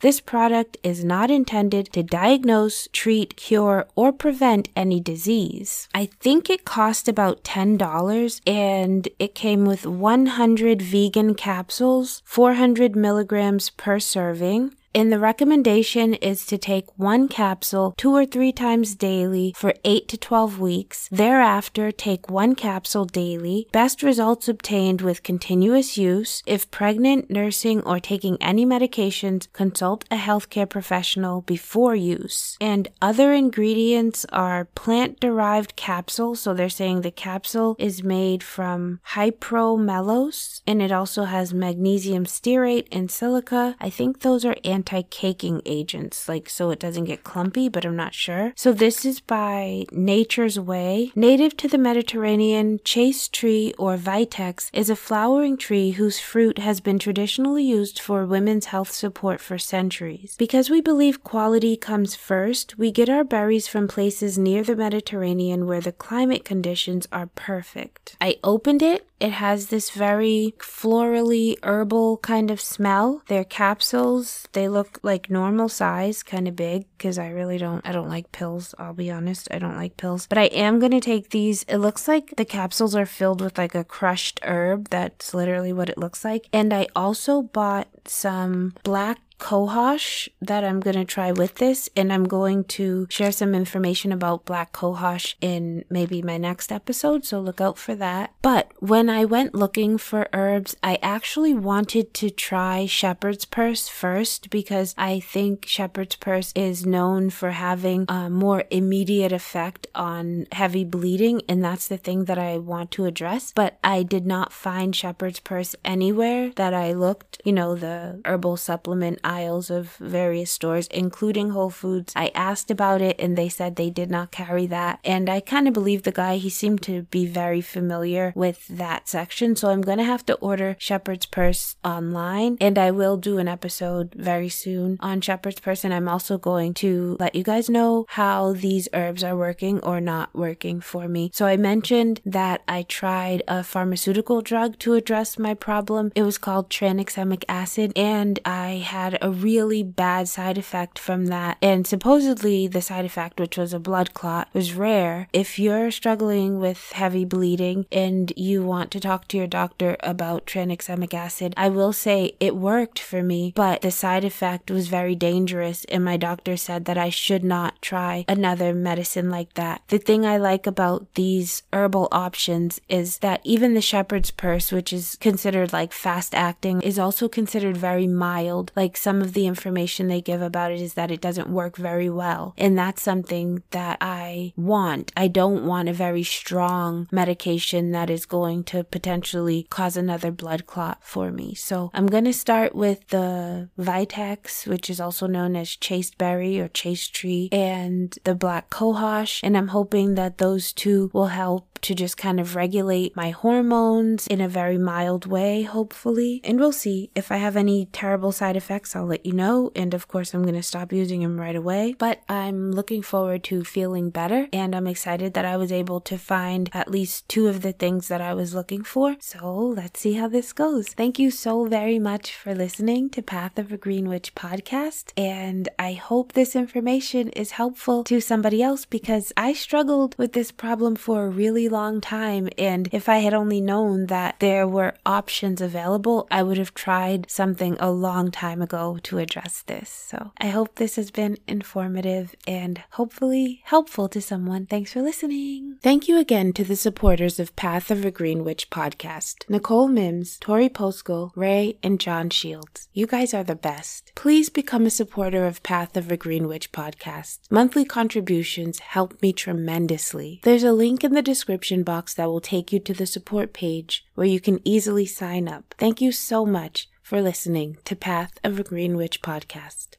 This 0.00 0.20
product 0.20 0.76
is 0.82 1.04
not 1.04 1.30
intended 1.30 1.92
to 1.92 2.02
diagnose, 2.02 2.88
treat, 2.92 3.36
cure, 3.36 3.86
or 3.94 4.12
prevent 4.12 4.68
any 4.76 5.00
disease. 5.00 5.88
I 5.94 6.06
think 6.20 6.50
it 6.50 6.64
cost 6.64 7.08
about 7.08 7.44
$10 7.44 8.40
and 8.46 9.08
it 9.18 9.34
came 9.34 9.64
with 9.64 9.86
100 9.86 10.82
vegan 10.82 11.34
capsules, 11.34 12.22
400 12.24 12.94
milligrams 12.94 13.70
per 13.70 13.98
serving 13.98 14.72
And 14.94 15.12
the 15.12 15.18
recommendation 15.18 16.14
is 16.14 16.46
to 16.46 16.58
take 16.58 16.86
one 16.96 17.28
capsule 17.28 17.94
two 17.96 18.12
or 18.12 18.24
three 18.26 18.52
times 18.52 18.94
daily 18.94 19.54
for 19.56 19.74
8 19.84 20.08
to 20.08 20.16
12 20.16 20.58
weeks. 20.58 21.08
Thereafter, 21.10 21.92
take 21.92 22.30
one 22.30 22.54
capsule 22.54 23.04
daily. 23.04 23.68
Best 23.72 24.02
results 24.02 24.48
obtained 24.48 25.00
with 25.02 25.22
continuous 25.22 25.98
use. 25.98 26.42
If 26.46 26.70
pregnant, 26.70 27.30
nursing, 27.30 27.82
or 27.82 28.00
taking 28.00 28.36
any 28.40 28.64
medications, 28.64 29.52
consult 29.52 30.04
a 30.10 30.16
healthcare 30.16 30.68
professional 30.68 31.42
before 31.42 31.94
use. 31.94 32.56
And 32.60 32.88
other 33.02 33.32
ingredients 33.32 34.24
are 34.32 34.64
plant 34.74 35.20
derived 35.20 35.76
capsules. 35.76 36.40
So 36.40 36.54
they're 36.54 36.68
saying 36.68 37.02
the 37.02 37.10
capsule 37.10 37.76
is 37.78 38.02
made 38.02 38.42
from 38.42 39.00
hypromellose 39.12 40.62
and 40.66 40.82
it 40.82 40.92
also 40.92 41.24
has 41.24 41.54
magnesium 41.54 42.24
stearate 42.24 42.88
and 42.90 43.10
silica. 43.10 43.76
I 43.80 43.90
think 43.90 44.20
those 44.20 44.44
are 44.44 44.56
anti 44.78 45.02
caking 45.02 45.60
agents, 45.66 46.28
like 46.28 46.48
so 46.48 46.70
it 46.70 46.78
doesn't 46.78 47.04
get 47.04 47.24
clumpy, 47.24 47.68
but 47.68 47.84
I'm 47.84 47.96
not 47.96 48.14
sure. 48.14 48.52
So 48.56 48.72
this 48.72 49.04
is 49.04 49.20
by 49.20 49.84
Nature's 49.90 50.58
Way. 50.58 51.10
Native 51.16 51.56
to 51.56 51.68
the 51.68 51.78
Mediterranean, 51.78 52.78
chaste 52.84 53.32
tree 53.32 53.74
or 53.76 53.96
vitex 53.96 54.70
is 54.72 54.88
a 54.88 54.94
flowering 54.94 55.56
tree 55.56 55.90
whose 55.92 56.20
fruit 56.20 56.58
has 56.58 56.80
been 56.80 57.00
traditionally 57.00 57.64
used 57.64 57.98
for 57.98 58.24
women's 58.24 58.66
health 58.66 58.92
support 58.92 59.40
for 59.40 59.58
centuries. 59.58 60.36
Because 60.38 60.70
we 60.70 60.80
believe 60.80 61.24
quality 61.24 61.76
comes 61.76 62.14
first, 62.14 62.78
we 62.78 62.92
get 62.92 63.08
our 63.08 63.24
berries 63.24 63.66
from 63.66 63.88
places 63.88 64.38
near 64.38 64.62
the 64.62 64.76
Mediterranean 64.76 65.66
where 65.66 65.80
the 65.80 65.92
climate 66.06 66.44
conditions 66.44 67.08
are 67.10 67.26
perfect. 67.34 68.16
I 68.20 68.36
opened 68.44 68.82
it. 68.82 69.08
It 69.20 69.32
has 69.32 69.66
this 69.66 69.90
very 69.90 70.54
florally 70.58 71.56
herbal 71.62 72.18
kind 72.18 72.50
of 72.50 72.60
smell. 72.60 73.22
They're 73.26 73.44
capsules. 73.44 74.46
They 74.52 74.68
look 74.68 75.00
like 75.02 75.28
normal 75.28 75.68
size, 75.68 76.22
kind 76.22 76.46
of 76.46 76.54
big, 76.54 76.86
because 76.96 77.18
I 77.18 77.28
really 77.30 77.58
don't, 77.58 77.86
I 77.86 77.92
don't 77.92 78.08
like 78.08 78.30
pills. 78.32 78.74
I'll 78.78 78.94
be 78.94 79.10
honest. 79.10 79.48
I 79.50 79.58
don't 79.58 79.76
like 79.76 79.96
pills. 79.96 80.26
But 80.28 80.38
I 80.38 80.44
am 80.44 80.78
going 80.78 80.92
to 80.92 81.00
take 81.00 81.30
these. 81.30 81.64
It 81.64 81.78
looks 81.78 82.06
like 82.06 82.34
the 82.36 82.44
capsules 82.44 82.94
are 82.94 83.06
filled 83.06 83.40
with 83.40 83.58
like 83.58 83.74
a 83.74 83.84
crushed 83.84 84.40
herb. 84.44 84.88
That's 84.90 85.34
literally 85.34 85.72
what 85.72 85.88
it 85.88 85.98
looks 85.98 86.24
like. 86.24 86.48
And 86.52 86.72
I 86.72 86.86
also 86.94 87.42
bought 87.42 87.88
some 88.06 88.74
black 88.84 89.18
cohosh 89.38 90.28
that 90.40 90.64
I'm 90.64 90.80
going 90.80 90.96
to 90.96 91.04
try 91.04 91.32
with 91.32 91.56
this, 91.56 91.88
and 91.96 92.12
I'm 92.12 92.24
going 92.24 92.64
to 92.64 93.06
share 93.10 93.32
some 93.32 93.54
information 93.54 94.12
about 94.12 94.44
black 94.44 94.72
cohosh 94.72 95.34
in 95.40 95.84
maybe 95.90 96.22
my 96.22 96.36
next 96.36 96.72
episode, 96.72 97.24
so 97.24 97.40
look 97.40 97.60
out 97.60 97.78
for 97.78 97.94
that. 97.94 98.32
But 98.42 98.72
when 98.78 99.08
I 99.08 99.24
went 99.24 99.54
looking 99.54 99.98
for 99.98 100.28
herbs, 100.32 100.76
I 100.82 100.98
actually 101.02 101.54
wanted 101.54 102.14
to 102.14 102.30
try 102.30 102.86
shepherd's 102.86 103.44
purse 103.44 103.88
first 103.88 104.50
because 104.50 104.94
I 104.98 105.20
think 105.20 105.66
shepherd's 105.66 106.16
purse 106.16 106.52
is 106.54 106.84
known 106.84 107.30
for 107.30 107.52
having 107.52 108.04
a 108.08 108.28
more 108.28 108.64
immediate 108.70 109.32
effect 109.32 109.86
on 109.94 110.46
heavy 110.52 110.84
bleeding, 110.84 111.42
and 111.48 111.64
that's 111.64 111.88
the 111.88 111.96
thing 111.96 112.24
that 112.24 112.38
I 112.38 112.58
want 112.58 112.90
to 112.92 113.06
address. 113.06 113.52
But 113.54 113.78
I 113.84 114.02
did 114.02 114.26
not 114.26 114.52
find 114.52 114.94
shepherd's 114.94 115.40
purse 115.40 115.76
anywhere 115.84 116.50
that 116.56 116.74
I 116.74 116.92
looked, 116.92 117.40
you 117.44 117.52
know, 117.52 117.74
the 117.74 118.20
herbal 118.24 118.56
supplement 118.56 119.20
aisles 119.28 119.70
of 119.70 119.96
various 119.96 120.50
stores, 120.50 120.88
including 120.88 121.50
Whole 121.50 121.70
Foods. 121.70 122.12
I 122.16 122.30
asked 122.34 122.70
about 122.70 123.02
it 123.02 123.16
and 123.20 123.36
they 123.36 123.48
said 123.48 123.76
they 123.76 123.90
did 123.90 124.10
not 124.10 124.30
carry 124.30 124.66
that. 124.66 125.00
And 125.04 125.28
I 125.28 125.40
kind 125.40 125.68
of 125.68 125.74
believe 125.74 126.02
the 126.02 126.12
guy, 126.12 126.36
he 126.36 126.50
seemed 126.50 126.82
to 126.82 127.02
be 127.02 127.26
very 127.26 127.60
familiar 127.60 128.32
with 128.34 128.66
that 128.68 129.08
section. 129.08 129.54
So 129.54 129.68
I'm 129.68 129.82
going 129.82 129.98
to 129.98 130.04
have 130.04 130.24
to 130.26 130.34
order 130.36 130.76
Shepherd's 130.78 131.26
Purse 131.26 131.76
online 131.84 132.56
and 132.60 132.78
I 132.78 132.90
will 132.90 133.16
do 133.16 133.38
an 133.38 133.48
episode 133.48 134.14
very 134.16 134.48
soon 134.48 134.96
on 135.00 135.20
Shepherd's 135.20 135.60
Purse. 135.60 135.84
And 135.84 135.92
I'm 135.92 136.08
also 136.08 136.38
going 136.38 136.72
to 136.74 137.16
let 137.20 137.34
you 137.34 137.42
guys 137.42 137.68
know 137.68 138.06
how 138.08 138.54
these 138.54 138.88
herbs 138.94 139.22
are 139.22 139.36
working 139.36 139.80
or 139.80 140.00
not 140.00 140.34
working 140.34 140.80
for 140.80 141.06
me. 141.08 141.30
So 141.34 141.46
I 141.46 141.56
mentioned 141.56 142.20
that 142.24 142.62
I 142.66 142.82
tried 142.82 143.42
a 143.46 143.62
pharmaceutical 143.62 144.40
drug 144.40 144.78
to 144.80 144.94
address 144.94 145.38
my 145.38 145.54
problem. 145.54 146.12
It 146.14 146.22
was 146.22 146.38
called 146.38 146.70
tranexamic 146.70 147.44
acid 147.48 147.92
and 147.96 148.38
I 148.44 148.84
had 148.84 149.17
a 149.20 149.30
really 149.30 149.82
bad 149.82 150.28
side 150.28 150.58
effect 150.58 150.98
from 150.98 151.26
that. 151.26 151.58
And 151.62 151.86
supposedly 151.86 152.66
the 152.66 152.82
side 152.82 153.04
effect, 153.04 153.40
which 153.40 153.56
was 153.56 153.72
a 153.72 153.80
blood 153.80 154.14
clot, 154.14 154.48
was 154.52 154.74
rare. 154.74 155.28
If 155.32 155.58
you're 155.58 155.90
struggling 155.90 156.58
with 156.58 156.92
heavy 156.92 157.24
bleeding 157.24 157.86
and 157.90 158.32
you 158.36 158.62
want 158.62 158.90
to 158.92 159.00
talk 159.00 159.28
to 159.28 159.36
your 159.36 159.46
doctor 159.46 159.96
about 160.00 160.46
tranexamic 160.46 161.14
acid, 161.14 161.54
I 161.56 161.68
will 161.68 161.92
say 161.92 162.32
it 162.40 162.56
worked 162.56 162.98
for 162.98 163.22
me, 163.22 163.52
but 163.54 163.82
the 163.82 163.90
side 163.90 164.24
effect 164.24 164.70
was 164.70 164.88
very 164.88 165.14
dangerous. 165.14 165.84
And 165.86 166.04
my 166.04 166.16
doctor 166.16 166.56
said 166.56 166.84
that 166.86 166.98
I 166.98 167.10
should 167.10 167.44
not 167.44 167.80
try 167.82 168.24
another 168.28 168.74
medicine 168.74 169.30
like 169.30 169.54
that. 169.54 169.82
The 169.88 169.98
thing 169.98 170.24
I 170.24 170.36
like 170.36 170.66
about 170.66 171.06
these 171.14 171.62
herbal 171.72 172.08
options 172.12 172.80
is 172.88 173.18
that 173.18 173.40
even 173.44 173.74
the 173.74 173.80
shepherd's 173.80 174.30
purse, 174.30 174.72
which 174.72 174.92
is 174.92 175.16
considered 175.20 175.72
like 175.72 175.92
fast 175.92 176.34
acting, 176.34 176.80
is 176.82 176.98
also 176.98 177.28
considered 177.28 177.76
very 177.76 178.06
mild. 178.06 178.72
Like 178.76 178.96
some 179.08 179.22
of 179.22 179.32
the 179.32 179.46
information 179.46 180.06
they 180.06 180.20
give 180.20 180.42
about 180.42 180.70
it 180.70 180.82
is 180.82 180.92
that 180.92 181.10
it 181.10 181.18
doesn't 181.18 181.48
work 181.48 181.78
very 181.78 182.10
well. 182.10 182.52
And 182.58 182.76
that's 182.76 183.00
something 183.00 183.62
that 183.70 183.96
I 184.02 184.52
want. 184.54 185.12
I 185.16 185.28
don't 185.28 185.64
want 185.64 185.88
a 185.88 185.94
very 185.94 186.22
strong 186.22 187.08
medication 187.10 187.92
that 187.92 188.10
is 188.10 188.26
going 188.26 188.64
to 188.64 188.84
potentially 188.84 189.66
cause 189.70 189.96
another 189.96 190.30
blood 190.30 190.66
clot 190.66 190.98
for 191.00 191.32
me. 191.32 191.54
So 191.54 191.90
I'm 191.94 192.06
going 192.06 192.26
to 192.26 192.34
start 192.34 192.74
with 192.74 193.08
the 193.08 193.70
Vitex, 193.78 194.66
which 194.66 194.90
is 194.90 195.00
also 195.00 195.26
known 195.26 195.56
as 195.56 195.74
chasteberry 195.74 196.60
or 196.60 196.68
chaste 196.68 197.14
tree, 197.14 197.48
and 197.50 198.14
the 198.24 198.34
black 198.34 198.68
cohosh. 198.68 199.40
And 199.42 199.56
I'm 199.56 199.68
hoping 199.68 200.16
that 200.16 200.36
those 200.36 200.70
two 200.70 201.08
will 201.14 201.28
help 201.28 201.77
to 201.82 201.94
just 201.94 202.16
kind 202.16 202.40
of 202.40 202.56
regulate 202.56 203.16
my 203.16 203.30
hormones 203.30 204.26
in 204.26 204.40
a 204.40 204.48
very 204.48 204.78
mild 204.78 205.26
way, 205.26 205.62
hopefully. 205.62 206.40
And 206.44 206.58
we'll 206.58 206.72
see. 206.72 207.10
If 207.14 207.30
I 207.30 207.36
have 207.36 207.56
any 207.56 207.86
terrible 207.86 208.32
side 208.32 208.56
effects, 208.56 208.94
I'll 208.94 209.06
let 209.06 209.26
you 209.26 209.32
know. 209.32 209.70
And 209.74 209.94
of 209.94 210.08
course, 210.08 210.34
I'm 210.34 210.42
going 210.42 210.54
to 210.54 210.62
stop 210.62 210.92
using 210.92 211.22
them 211.22 211.40
right 211.40 211.56
away. 211.56 211.94
But 211.98 212.22
I'm 212.28 212.72
looking 212.72 213.02
forward 213.02 213.44
to 213.44 213.64
feeling 213.64 214.10
better. 214.10 214.48
And 214.52 214.74
I'm 214.74 214.86
excited 214.86 215.34
that 215.34 215.44
I 215.44 215.56
was 215.56 215.72
able 215.72 216.00
to 216.02 216.18
find 216.18 216.70
at 216.72 216.90
least 216.90 217.28
two 217.28 217.48
of 217.48 217.62
the 217.62 217.72
things 217.72 218.08
that 218.08 218.20
I 218.20 218.34
was 218.34 218.54
looking 218.54 218.84
for. 218.84 219.16
So 219.20 219.56
let's 219.56 220.00
see 220.00 220.14
how 220.14 220.28
this 220.28 220.52
goes. 220.52 220.88
Thank 220.88 221.18
you 221.18 221.30
so 221.30 221.64
very 221.64 221.98
much 221.98 222.34
for 222.34 222.54
listening 222.54 223.10
to 223.10 223.22
Path 223.22 223.58
of 223.58 223.72
a 223.72 223.76
Green 223.76 224.08
Witch 224.08 224.34
podcast. 224.34 225.12
And 225.16 225.68
I 225.78 225.92
hope 225.92 226.32
this 226.32 226.56
information 226.56 227.28
is 227.30 227.52
helpful 227.52 228.04
to 228.04 228.20
somebody 228.20 228.62
else 228.62 228.84
because 228.84 229.32
I 229.36 229.52
struggled 229.52 230.16
with 230.18 230.32
this 230.32 230.52
problem 230.52 230.96
for 230.96 231.26
a 231.26 231.28
really 231.28 231.67
long 231.68 232.00
time. 232.00 232.48
And 232.58 232.88
if 232.92 233.08
I 233.08 233.18
had 233.18 233.34
only 233.34 233.60
known 233.60 234.06
that 234.06 234.40
there 234.40 234.66
were 234.66 234.94
options 235.04 235.60
available, 235.60 236.26
I 236.30 236.42
would 236.42 236.58
have 236.58 236.74
tried 236.74 237.30
something 237.30 237.76
a 237.78 237.90
long 237.90 238.30
time 238.30 238.62
ago 238.62 238.98
to 239.04 239.18
address 239.18 239.62
this. 239.66 239.90
So 239.90 240.32
I 240.40 240.48
hope 240.48 240.74
this 240.74 240.96
has 240.96 241.10
been 241.10 241.38
informative 241.46 242.34
and 242.46 242.82
hopefully 242.92 243.62
helpful 243.64 244.08
to 244.08 244.20
someone. 244.20 244.66
Thanks 244.66 244.92
for 244.92 245.02
listening. 245.02 245.78
Thank 245.82 246.08
you 246.08 246.18
again 246.18 246.52
to 246.54 246.64
the 246.64 246.76
supporters 246.76 247.38
of 247.38 247.56
Path 247.56 247.90
of 247.90 248.04
a 248.04 248.10
Green 248.10 248.44
Witch 248.44 248.70
podcast 248.70 249.48
Nicole 249.48 249.88
Mims, 249.88 250.38
Tori 250.38 250.68
Poskell, 250.68 251.32
Ray, 251.34 251.78
and 251.82 252.00
John 252.00 252.30
Shields. 252.30 252.88
You 252.92 253.06
guys 253.06 253.34
are 253.34 253.44
the 253.44 253.54
best. 253.54 254.12
Please 254.14 254.48
become 254.48 254.86
a 254.86 254.90
supporter 254.90 255.46
of 255.46 255.62
Path 255.62 255.96
of 255.96 256.10
a 256.10 256.16
Green 256.16 256.48
Witch 256.48 256.72
podcast. 256.72 257.38
Monthly 257.50 257.84
contributions 257.84 258.78
help 258.80 259.20
me 259.22 259.32
tremendously. 259.32 260.40
There's 260.42 260.64
a 260.64 260.72
link 260.72 261.04
in 261.04 261.14
the 261.14 261.22
description 261.58 261.82
box 261.82 262.14
that 262.14 262.26
will 262.26 262.40
take 262.40 262.72
you 262.72 262.78
to 262.78 262.94
the 262.94 263.04
support 263.04 263.52
page 263.52 264.06
where 264.14 264.28
you 264.28 264.38
can 264.38 264.60
easily 264.64 265.04
sign 265.04 265.48
up. 265.48 265.74
Thank 265.76 266.00
you 266.00 266.12
so 266.12 266.46
much 266.46 266.88
for 267.02 267.20
listening 267.20 267.78
to 267.84 267.96
Path 267.96 268.38
of 268.44 268.60
a 268.60 268.62
Green 268.62 268.96
Witch 268.96 269.20
podcast. 269.22 269.97